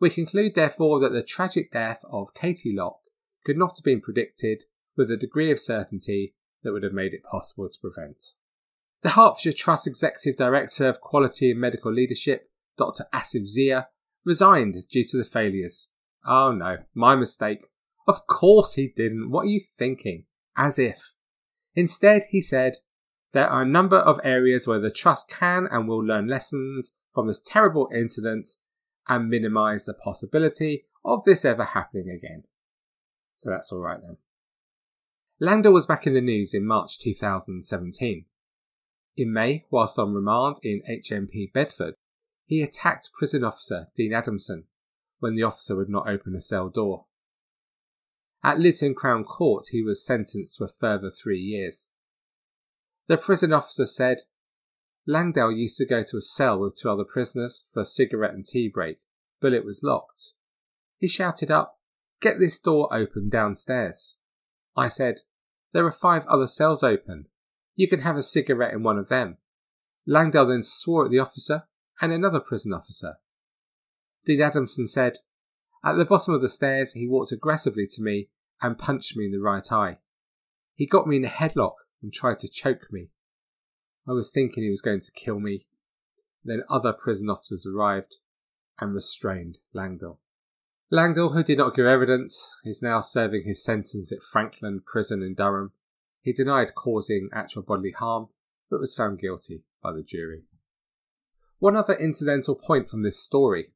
We 0.00 0.10
conclude, 0.10 0.54
therefore, 0.54 1.00
that 1.00 1.12
the 1.12 1.22
tragic 1.22 1.72
death 1.72 2.04
of 2.10 2.34
Katie 2.34 2.74
Locke 2.74 3.00
could 3.44 3.56
not 3.56 3.76
have 3.76 3.84
been 3.84 4.00
predicted 4.00 4.64
with 4.96 5.10
a 5.10 5.16
degree 5.16 5.50
of 5.50 5.60
certainty 5.60 6.34
that 6.62 6.72
would 6.72 6.82
have 6.82 6.92
made 6.92 7.12
it 7.12 7.22
possible 7.30 7.68
to 7.68 7.78
prevent. 7.80 8.32
The 9.02 9.10
Hertfordshire 9.10 9.52
Trust 9.52 9.86
Executive 9.86 10.36
Director 10.36 10.88
of 10.88 11.00
Quality 11.00 11.50
and 11.50 11.60
Medical 11.60 11.92
Leadership, 11.92 12.50
Dr. 12.76 13.06
Asif 13.12 13.46
Zia, 13.46 13.88
resigned 14.24 14.76
due 14.90 15.04
to 15.04 15.16
the 15.16 15.24
failures. 15.24 15.88
Oh 16.26 16.52
no, 16.52 16.78
my 16.94 17.14
mistake. 17.16 17.66
Of 18.06 18.26
course 18.26 18.74
he 18.74 18.92
didn't. 18.94 19.30
What 19.30 19.46
are 19.46 19.50
you 19.50 19.60
thinking? 19.60 20.24
As 20.56 20.78
if. 20.78 21.12
Instead, 21.74 22.24
he 22.30 22.40
said, 22.40 22.74
there 23.32 23.48
are 23.48 23.62
a 23.62 23.66
number 23.66 23.98
of 23.98 24.20
areas 24.22 24.66
where 24.66 24.78
the 24.78 24.90
Trust 24.90 25.28
can 25.28 25.66
and 25.70 25.88
will 25.88 26.04
learn 26.04 26.28
lessons 26.28 26.92
from 27.12 27.26
this 27.26 27.42
terrible 27.44 27.88
incident 27.92 28.48
and 29.08 29.28
minimise 29.28 29.84
the 29.84 29.94
possibility 29.94 30.84
of 31.04 31.24
this 31.24 31.44
ever 31.44 31.64
happening 31.64 32.08
again. 32.10 32.44
So 33.36 33.50
that's 33.50 33.72
alright 33.72 34.00
then. 34.00 34.18
Langdale 35.40 35.72
was 35.72 35.86
back 35.86 36.06
in 36.06 36.12
the 36.12 36.20
news 36.20 36.54
in 36.54 36.64
March 36.64 36.98
2017. 37.00 38.24
In 39.16 39.32
May, 39.32 39.64
whilst 39.70 39.98
on 39.98 40.14
remand 40.14 40.56
in 40.62 40.82
HMP 40.88 41.52
Bedford, 41.52 41.94
he 42.46 42.62
attacked 42.62 43.10
prison 43.12 43.42
officer 43.42 43.88
Dean 43.96 44.12
Adamson 44.12 44.64
when 45.18 45.34
the 45.34 45.42
officer 45.42 45.74
would 45.74 45.88
not 45.88 46.08
open 46.08 46.34
a 46.34 46.40
cell 46.40 46.68
door. 46.68 47.06
At 48.42 48.58
Luton 48.58 48.94
Crown 48.94 49.24
Court, 49.24 49.66
he 49.70 49.82
was 49.82 50.04
sentenced 50.04 50.56
to 50.56 50.64
a 50.64 50.68
further 50.68 51.10
three 51.10 51.40
years. 51.40 51.88
The 53.08 53.16
prison 53.16 53.52
officer 53.52 53.86
said, 53.86 54.18
Langdale 55.06 55.52
used 55.52 55.78
to 55.78 55.86
go 55.86 56.02
to 56.02 56.16
a 56.16 56.22
cell 56.22 56.58
with 56.58 56.78
two 56.78 56.90
other 56.90 57.04
prisoners 57.04 57.64
for 57.72 57.80
a 57.80 57.86
cigarette 57.86 58.34
and 58.34 58.44
tea 58.44 58.68
break, 58.68 58.98
but 59.40 59.52
it 59.52 59.64
was 59.64 59.82
locked. 59.82 60.32
He 60.98 61.08
shouted 61.08 61.50
up, 61.50 61.78
Get 62.20 62.38
this 62.38 62.58
door 62.58 62.88
open 62.92 63.28
downstairs. 63.28 64.16
I 64.76 64.88
said, 64.88 65.20
There 65.72 65.86
are 65.86 65.92
five 65.92 66.26
other 66.26 66.46
cells 66.46 66.82
open. 66.82 67.26
You 67.76 67.88
can 67.88 68.00
have 68.00 68.16
a 68.16 68.22
cigarette 68.22 68.72
in 68.72 68.82
one 68.82 68.98
of 68.98 69.08
them. 69.08 69.38
Langdale 70.06 70.46
then 70.46 70.62
swore 70.62 71.06
at 71.06 71.10
the 71.10 71.18
officer 71.18 71.64
and 72.04 72.12
another 72.12 72.40
prison 72.40 72.74
officer. 72.74 73.14
Dean 74.26 74.42
Adamson 74.42 74.86
said, 74.86 75.18
At 75.82 75.96
the 75.96 76.04
bottom 76.04 76.34
of 76.34 76.42
the 76.42 76.50
stairs, 76.50 76.92
he 76.92 77.08
walked 77.08 77.32
aggressively 77.32 77.86
to 77.94 78.02
me 78.02 78.28
and 78.60 78.78
punched 78.78 79.16
me 79.16 79.24
in 79.24 79.32
the 79.32 79.40
right 79.40 79.72
eye. 79.72 79.98
He 80.74 80.86
got 80.86 81.06
me 81.06 81.16
in 81.16 81.24
a 81.24 81.28
headlock 81.28 81.76
and 82.02 82.12
tried 82.12 82.40
to 82.40 82.48
choke 82.48 82.92
me. 82.92 83.08
I 84.06 84.12
was 84.12 84.30
thinking 84.30 84.62
he 84.62 84.68
was 84.68 84.82
going 84.82 85.00
to 85.00 85.12
kill 85.12 85.40
me. 85.40 85.66
Then 86.44 86.62
other 86.68 86.92
prison 86.92 87.30
officers 87.30 87.66
arrived 87.66 88.16
and 88.78 88.94
restrained 88.94 89.56
Langdale. 89.72 90.20
Langdale, 90.90 91.30
who 91.30 91.42
did 91.42 91.56
not 91.56 91.74
give 91.74 91.86
evidence, 91.86 92.50
is 92.66 92.82
now 92.82 93.00
serving 93.00 93.44
his 93.46 93.64
sentence 93.64 94.12
at 94.12 94.22
Frankland 94.22 94.84
Prison 94.84 95.22
in 95.22 95.34
Durham. 95.34 95.72
He 96.20 96.34
denied 96.34 96.74
causing 96.74 97.30
actual 97.32 97.62
bodily 97.62 97.92
harm, 97.92 98.28
but 98.70 98.80
was 98.80 98.94
found 98.94 99.20
guilty 99.20 99.64
by 99.82 99.94
the 99.94 100.02
jury. 100.02 100.42
One 101.58 101.76
other 101.76 101.94
incidental 101.94 102.54
point 102.54 102.88
from 102.88 103.02
this 103.02 103.18
story 103.18 103.72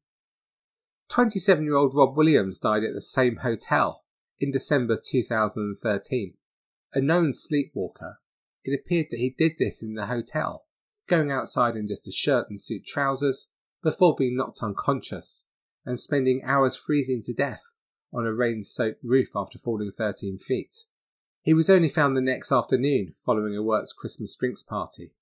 27 1.09 1.65
year 1.65 1.77
old 1.77 1.95
Rob 1.95 2.17
Williams 2.17 2.59
died 2.59 2.85
at 2.85 2.93
the 2.93 3.01
same 3.01 3.37
hotel 3.37 4.05
in 4.39 4.51
December 4.51 4.99
2013. 5.03 6.35
A 6.95 7.01
known 7.01 7.33
sleepwalker, 7.33 8.19
it 8.65 8.79
appeared 8.79 9.07
that 9.11 9.21
he 9.21 9.35
did 9.37 9.53
this 9.59 9.83
in 9.83 9.95
the 9.95 10.07
hotel, 10.07 10.67
going 11.09 11.31
outside 11.31 11.77
in 11.77 11.87
just 11.87 12.07
a 12.07 12.13
shirt 12.13 12.47
and 12.49 12.61
suit 12.61 12.85
trousers 12.87 13.49
before 13.83 14.15
being 14.17 14.37
knocked 14.37 14.63
unconscious 14.63 15.45
and 15.87 15.99
spending 15.99 16.43
hours 16.45 16.77
freezing 16.77 17.23
to 17.23 17.33
death 17.33 17.63
on 18.13 18.27
a 18.27 18.33
rain 18.33 18.63
soaked 18.63 19.03
roof 19.03 19.31
after 19.35 19.59
falling 19.59 19.91
13 19.91 20.39
feet. 20.39 20.85
He 21.43 21.55
was 21.55 21.71
only 21.71 21.89
found 21.89 22.17
the 22.17 22.21
next 22.21 22.53
afternoon 22.53 23.13
following 23.25 23.57
a 23.57 23.63
work's 23.63 23.93
Christmas 23.93 24.37
drinks 24.37 24.63
party. 24.63 25.13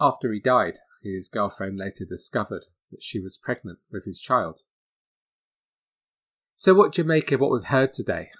After 0.00 0.32
he 0.32 0.40
died, 0.40 0.78
his 1.08 1.28
girlfriend 1.28 1.78
later 1.78 2.04
discovered 2.04 2.66
that 2.90 3.02
she 3.02 3.20
was 3.20 3.36
pregnant 3.36 3.78
with 3.90 4.04
his 4.04 4.20
child. 4.20 4.62
So, 6.56 6.74
what 6.74 6.92
do 6.92 7.02
you 7.02 7.08
make 7.08 7.32
of 7.32 7.40
what 7.40 7.50
we've 7.50 7.64
heard 7.64 7.92
today? 7.92 8.30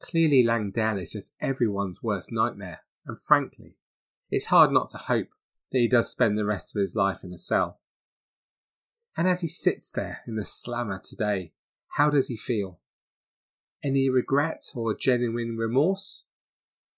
Clearly, 0.00 0.42
Langdale 0.42 0.98
is 0.98 1.12
just 1.12 1.32
everyone's 1.40 2.02
worst 2.02 2.30
nightmare, 2.32 2.82
and 3.06 3.18
frankly, 3.18 3.76
it's 4.30 4.46
hard 4.46 4.72
not 4.72 4.88
to 4.90 4.98
hope 4.98 5.28
that 5.72 5.78
he 5.78 5.88
does 5.88 6.10
spend 6.10 6.36
the 6.36 6.44
rest 6.44 6.74
of 6.74 6.80
his 6.80 6.94
life 6.94 7.22
in 7.22 7.32
a 7.32 7.38
cell. 7.38 7.80
And 9.16 9.26
as 9.26 9.40
he 9.40 9.48
sits 9.48 9.90
there 9.90 10.20
in 10.26 10.36
the 10.36 10.44
slammer 10.44 11.00
today, 11.00 11.52
how 11.92 12.10
does 12.10 12.28
he 12.28 12.36
feel? 12.36 12.80
Any 13.82 14.08
regret 14.08 14.62
or 14.74 14.94
genuine 14.94 15.56
remorse? 15.56 16.24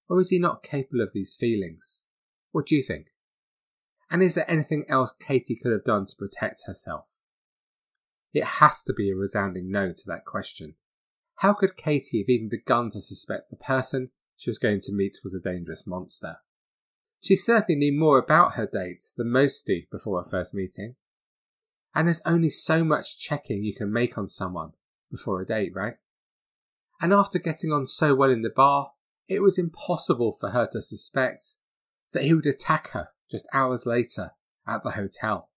Or 0.09 0.21
is 0.21 0.31
he 0.31 0.39
not 0.39 0.63
capable 0.63 1.03
of 1.03 1.13
these 1.13 1.35
feelings? 1.35 2.05
What 2.53 2.67
do 2.67 2.75
you 2.75 2.83
think? 2.83 3.10
And 4.11 4.23
is 4.23 4.35
there 4.35 4.51
anything 4.51 4.85
else 4.89 5.13
Katie 5.13 5.57
could 5.57 5.73
have 5.73 5.85
done 5.85 6.05
to 6.07 6.17
protect 6.17 6.65
herself? 6.67 7.07
It 8.33 8.45
has 8.45 8.83
to 8.85 8.93
be 8.93 9.11
a 9.11 9.17
resounding 9.17 9.71
no 9.71 9.93
to 9.93 10.03
that 10.07 10.25
question. 10.25 10.75
How 11.37 11.55
could 11.55 11.77
Katie 11.77 12.21
have 12.21 12.29
even 12.29 12.49
begun 12.49 12.91
to 12.91 13.01
suspect 13.01 13.51
the 13.51 13.57
person 13.57 14.11
she 14.37 14.51
was 14.51 14.59
going 14.59 14.81
to 14.83 14.93
meet 14.93 15.19
was 15.23 15.35
a 15.35 15.41
dangerous 15.41 15.87
monster? 15.87 16.37
She 17.21 17.37
certainly 17.37 17.79
knew 17.79 17.99
more 17.99 18.19
about 18.19 18.55
her 18.55 18.69
dates 18.71 19.13
than 19.17 19.31
most 19.31 19.65
do 19.67 19.83
before 19.91 20.21
a 20.21 20.25
first 20.25 20.55
meeting. 20.55 20.97
And 21.95 22.07
there's 22.09 22.23
only 22.25 22.49
so 22.49 22.83
much 22.85 23.19
checking 23.19 23.65
you 23.65 23.75
can 23.75 23.93
make 23.93 24.17
on 24.17 24.29
someone 24.29 24.73
before 25.11 25.41
a 25.41 25.47
date, 25.47 25.73
right? 25.75 25.95
And 27.01 27.13
after 27.13 27.39
getting 27.39 27.73
on 27.73 27.87
so 27.87 28.15
well 28.15 28.31
in 28.31 28.43
the 28.43 28.51
bar, 28.51 28.93
it 29.29 29.43
was 29.43 29.59
impossible 29.59 30.37
for 30.39 30.51
her 30.51 30.69
to 30.73 30.83
suspect 30.83 31.43
that 32.13 32.25
he 32.25 32.35
would 32.35 32.47
attack 32.47 32.91
her 32.91 33.09
just 33.31 33.49
hours 33.53 33.87
later 33.87 34.33
at 34.67 34.83
the 34.83 34.93
hotel. 34.93 35.51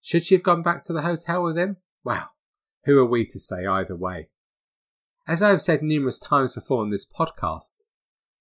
Should 0.00 0.26
she 0.26 0.34
have 0.34 0.42
gone 0.42 0.62
back 0.62 0.82
to 0.84 0.92
the 0.92 1.02
hotel 1.02 1.42
with 1.42 1.56
him? 1.56 1.78
Well, 2.04 2.30
who 2.84 2.98
are 2.98 3.08
we 3.08 3.24
to 3.26 3.38
say 3.38 3.66
either 3.66 3.96
way? 3.96 4.28
As 5.26 5.40
I 5.40 5.50
have 5.50 5.62
said 5.62 5.82
numerous 5.82 6.18
times 6.18 6.52
before 6.52 6.82
on 6.82 6.90
this 6.90 7.06
podcast, 7.06 7.84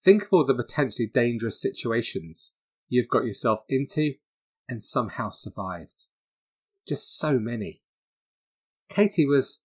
think 0.04 0.24
of 0.24 0.30
all 0.32 0.45
the 0.45 0.56
potentially 0.56 1.10
dangerous 1.13 1.62
situations 1.62 2.54
you've 2.89 3.08
got 3.08 3.26
yourself 3.26 3.63
into 3.69 4.15
and 4.67 4.84
somehow 4.84 5.30
survived. 5.30 6.08
Just 6.88 7.17
so 7.17 7.38
many. 7.38 7.84
Katie 8.89 9.28
was, 9.28 9.60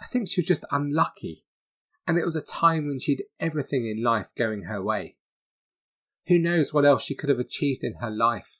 I 0.00 0.06
think 0.06 0.28
she 0.28 0.40
was 0.40 0.48
just 0.48 0.64
unlucky, 0.70 1.44
and 2.06 2.16
it 2.16 2.24
was 2.24 2.36
a 2.36 2.42
time 2.42 2.86
when 2.86 2.98
she'd 2.98 3.24
everything 3.38 3.86
in 3.86 4.02
life 4.02 4.30
going 4.36 4.62
her 4.62 4.82
way. 4.82 5.16
Who 6.28 6.38
knows 6.38 6.72
what 6.72 6.84
else 6.84 7.02
she 7.02 7.14
could 7.14 7.28
have 7.28 7.38
achieved 7.38 7.82
in 7.82 7.94
her 8.00 8.10
life? 8.10 8.58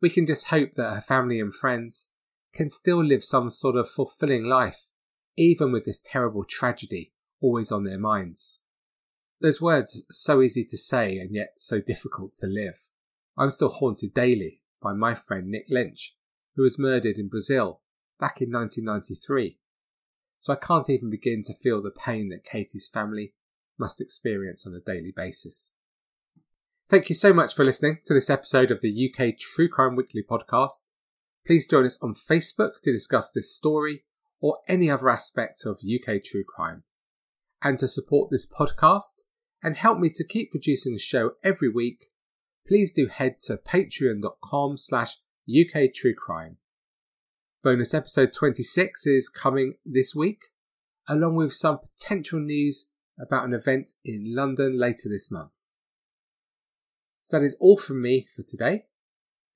We 0.00 0.10
can 0.10 0.26
just 0.26 0.46
hope 0.46 0.72
that 0.72 0.94
her 0.94 1.00
family 1.00 1.38
and 1.38 1.54
friends 1.54 2.08
can 2.52 2.68
still 2.68 3.04
live 3.04 3.22
some 3.22 3.48
sort 3.50 3.76
of 3.76 3.88
fulfilling 3.88 4.44
life, 4.44 4.88
even 5.36 5.72
with 5.72 5.84
this 5.84 6.00
terrible 6.00 6.44
tragedy 6.44 7.12
always 7.40 7.70
on 7.70 7.84
their 7.84 7.98
minds. 7.98 8.60
Those 9.40 9.60
words 9.60 10.04
so 10.10 10.42
easy 10.42 10.64
to 10.64 10.76
say 10.76 11.18
and 11.18 11.34
yet 11.34 11.54
so 11.56 11.80
difficult 11.80 12.34
to 12.40 12.46
live. 12.46 12.88
I'm 13.38 13.50
still 13.50 13.70
haunted 13.70 14.12
daily 14.12 14.60
by 14.82 14.92
my 14.92 15.14
friend 15.14 15.48
Nick 15.48 15.66
Lynch, 15.70 16.16
who 16.56 16.62
was 16.62 16.78
murdered 16.78 17.16
in 17.16 17.28
Brazil 17.28 17.80
back 18.18 18.42
in 18.42 18.52
1993. 18.52 19.58
So 20.38 20.52
I 20.52 20.56
can't 20.56 20.90
even 20.90 21.10
begin 21.10 21.42
to 21.44 21.54
feel 21.54 21.82
the 21.82 21.90
pain 21.90 22.30
that 22.30 22.44
Katie's 22.44 22.88
family 22.88 23.34
must 23.78 24.00
experience 24.00 24.66
on 24.66 24.74
a 24.74 24.80
daily 24.80 25.12
basis. 25.14 25.72
Thank 26.90 27.08
you 27.08 27.14
so 27.14 27.32
much 27.32 27.54
for 27.54 27.64
listening 27.64 27.98
to 28.06 28.14
this 28.14 28.28
episode 28.28 28.72
of 28.72 28.80
the 28.80 28.90
UK 28.90 29.38
True 29.38 29.68
Crime 29.68 29.94
Weekly 29.94 30.24
podcast. 30.28 30.94
Please 31.46 31.64
join 31.64 31.84
us 31.84 31.96
on 32.02 32.16
Facebook 32.16 32.80
to 32.82 32.90
discuss 32.90 33.30
this 33.30 33.54
story 33.54 34.02
or 34.40 34.58
any 34.66 34.90
other 34.90 35.08
aspect 35.08 35.64
of 35.64 35.84
UK 35.84 36.20
true 36.20 36.42
crime. 36.42 36.82
And 37.62 37.78
to 37.78 37.86
support 37.86 38.32
this 38.32 38.44
podcast 38.44 39.20
and 39.62 39.76
help 39.76 40.00
me 40.00 40.10
to 40.16 40.26
keep 40.26 40.50
producing 40.50 40.94
the 40.94 40.98
show 40.98 41.34
every 41.44 41.68
week, 41.68 42.06
please 42.66 42.92
do 42.92 43.06
head 43.06 43.38
to 43.44 43.56
patreon.com 43.56 44.76
slash 44.76 45.18
UK 45.48 45.92
True 45.94 46.16
Crime. 46.16 46.56
Bonus 47.62 47.94
episode 47.94 48.32
26 48.32 49.06
is 49.06 49.28
coming 49.28 49.74
this 49.86 50.16
week, 50.16 50.46
along 51.08 51.36
with 51.36 51.52
some 51.52 51.78
potential 51.78 52.40
news 52.40 52.88
about 53.16 53.44
an 53.44 53.54
event 53.54 53.90
in 54.04 54.34
London 54.34 54.76
later 54.76 55.08
this 55.08 55.30
month. 55.30 55.69
So 57.30 57.38
that 57.38 57.46
is 57.46 57.56
all 57.60 57.76
from 57.76 58.02
me 58.02 58.26
for 58.34 58.42
today. 58.42 58.86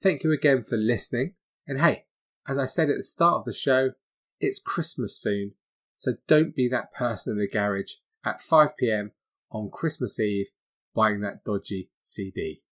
Thank 0.01 0.23
you 0.23 0.31
again 0.31 0.63
for 0.63 0.77
listening. 0.77 1.35
And 1.67 1.81
hey, 1.81 2.05
as 2.47 2.57
I 2.57 2.67
said 2.67 2.89
at 2.89 2.99
the 2.99 3.03
start 3.03 3.39
of 3.39 3.45
the 3.47 3.53
show, 3.53 3.95
it's 4.39 4.61
Christmas 4.61 5.19
soon, 5.21 5.55
so 5.97 6.13
don't 6.29 6.55
be 6.55 6.69
that 6.69 6.93
person 6.93 7.33
in 7.33 7.39
the 7.41 7.49
garage 7.49 7.95
at 8.25 8.41
5 8.41 8.77
pm 8.77 9.11
on 9.51 9.71
Christmas 9.73 10.21
Eve 10.21 10.53
buying 10.95 11.21
that 11.23 11.43
dodgy 11.43 11.91
CD. 12.01 12.63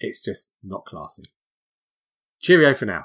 It's 0.00 0.20
just 0.20 0.50
not 0.60 0.86
classy. 0.86 1.26
Cheerio 2.40 2.74
for 2.74 2.86
now. 2.86 3.04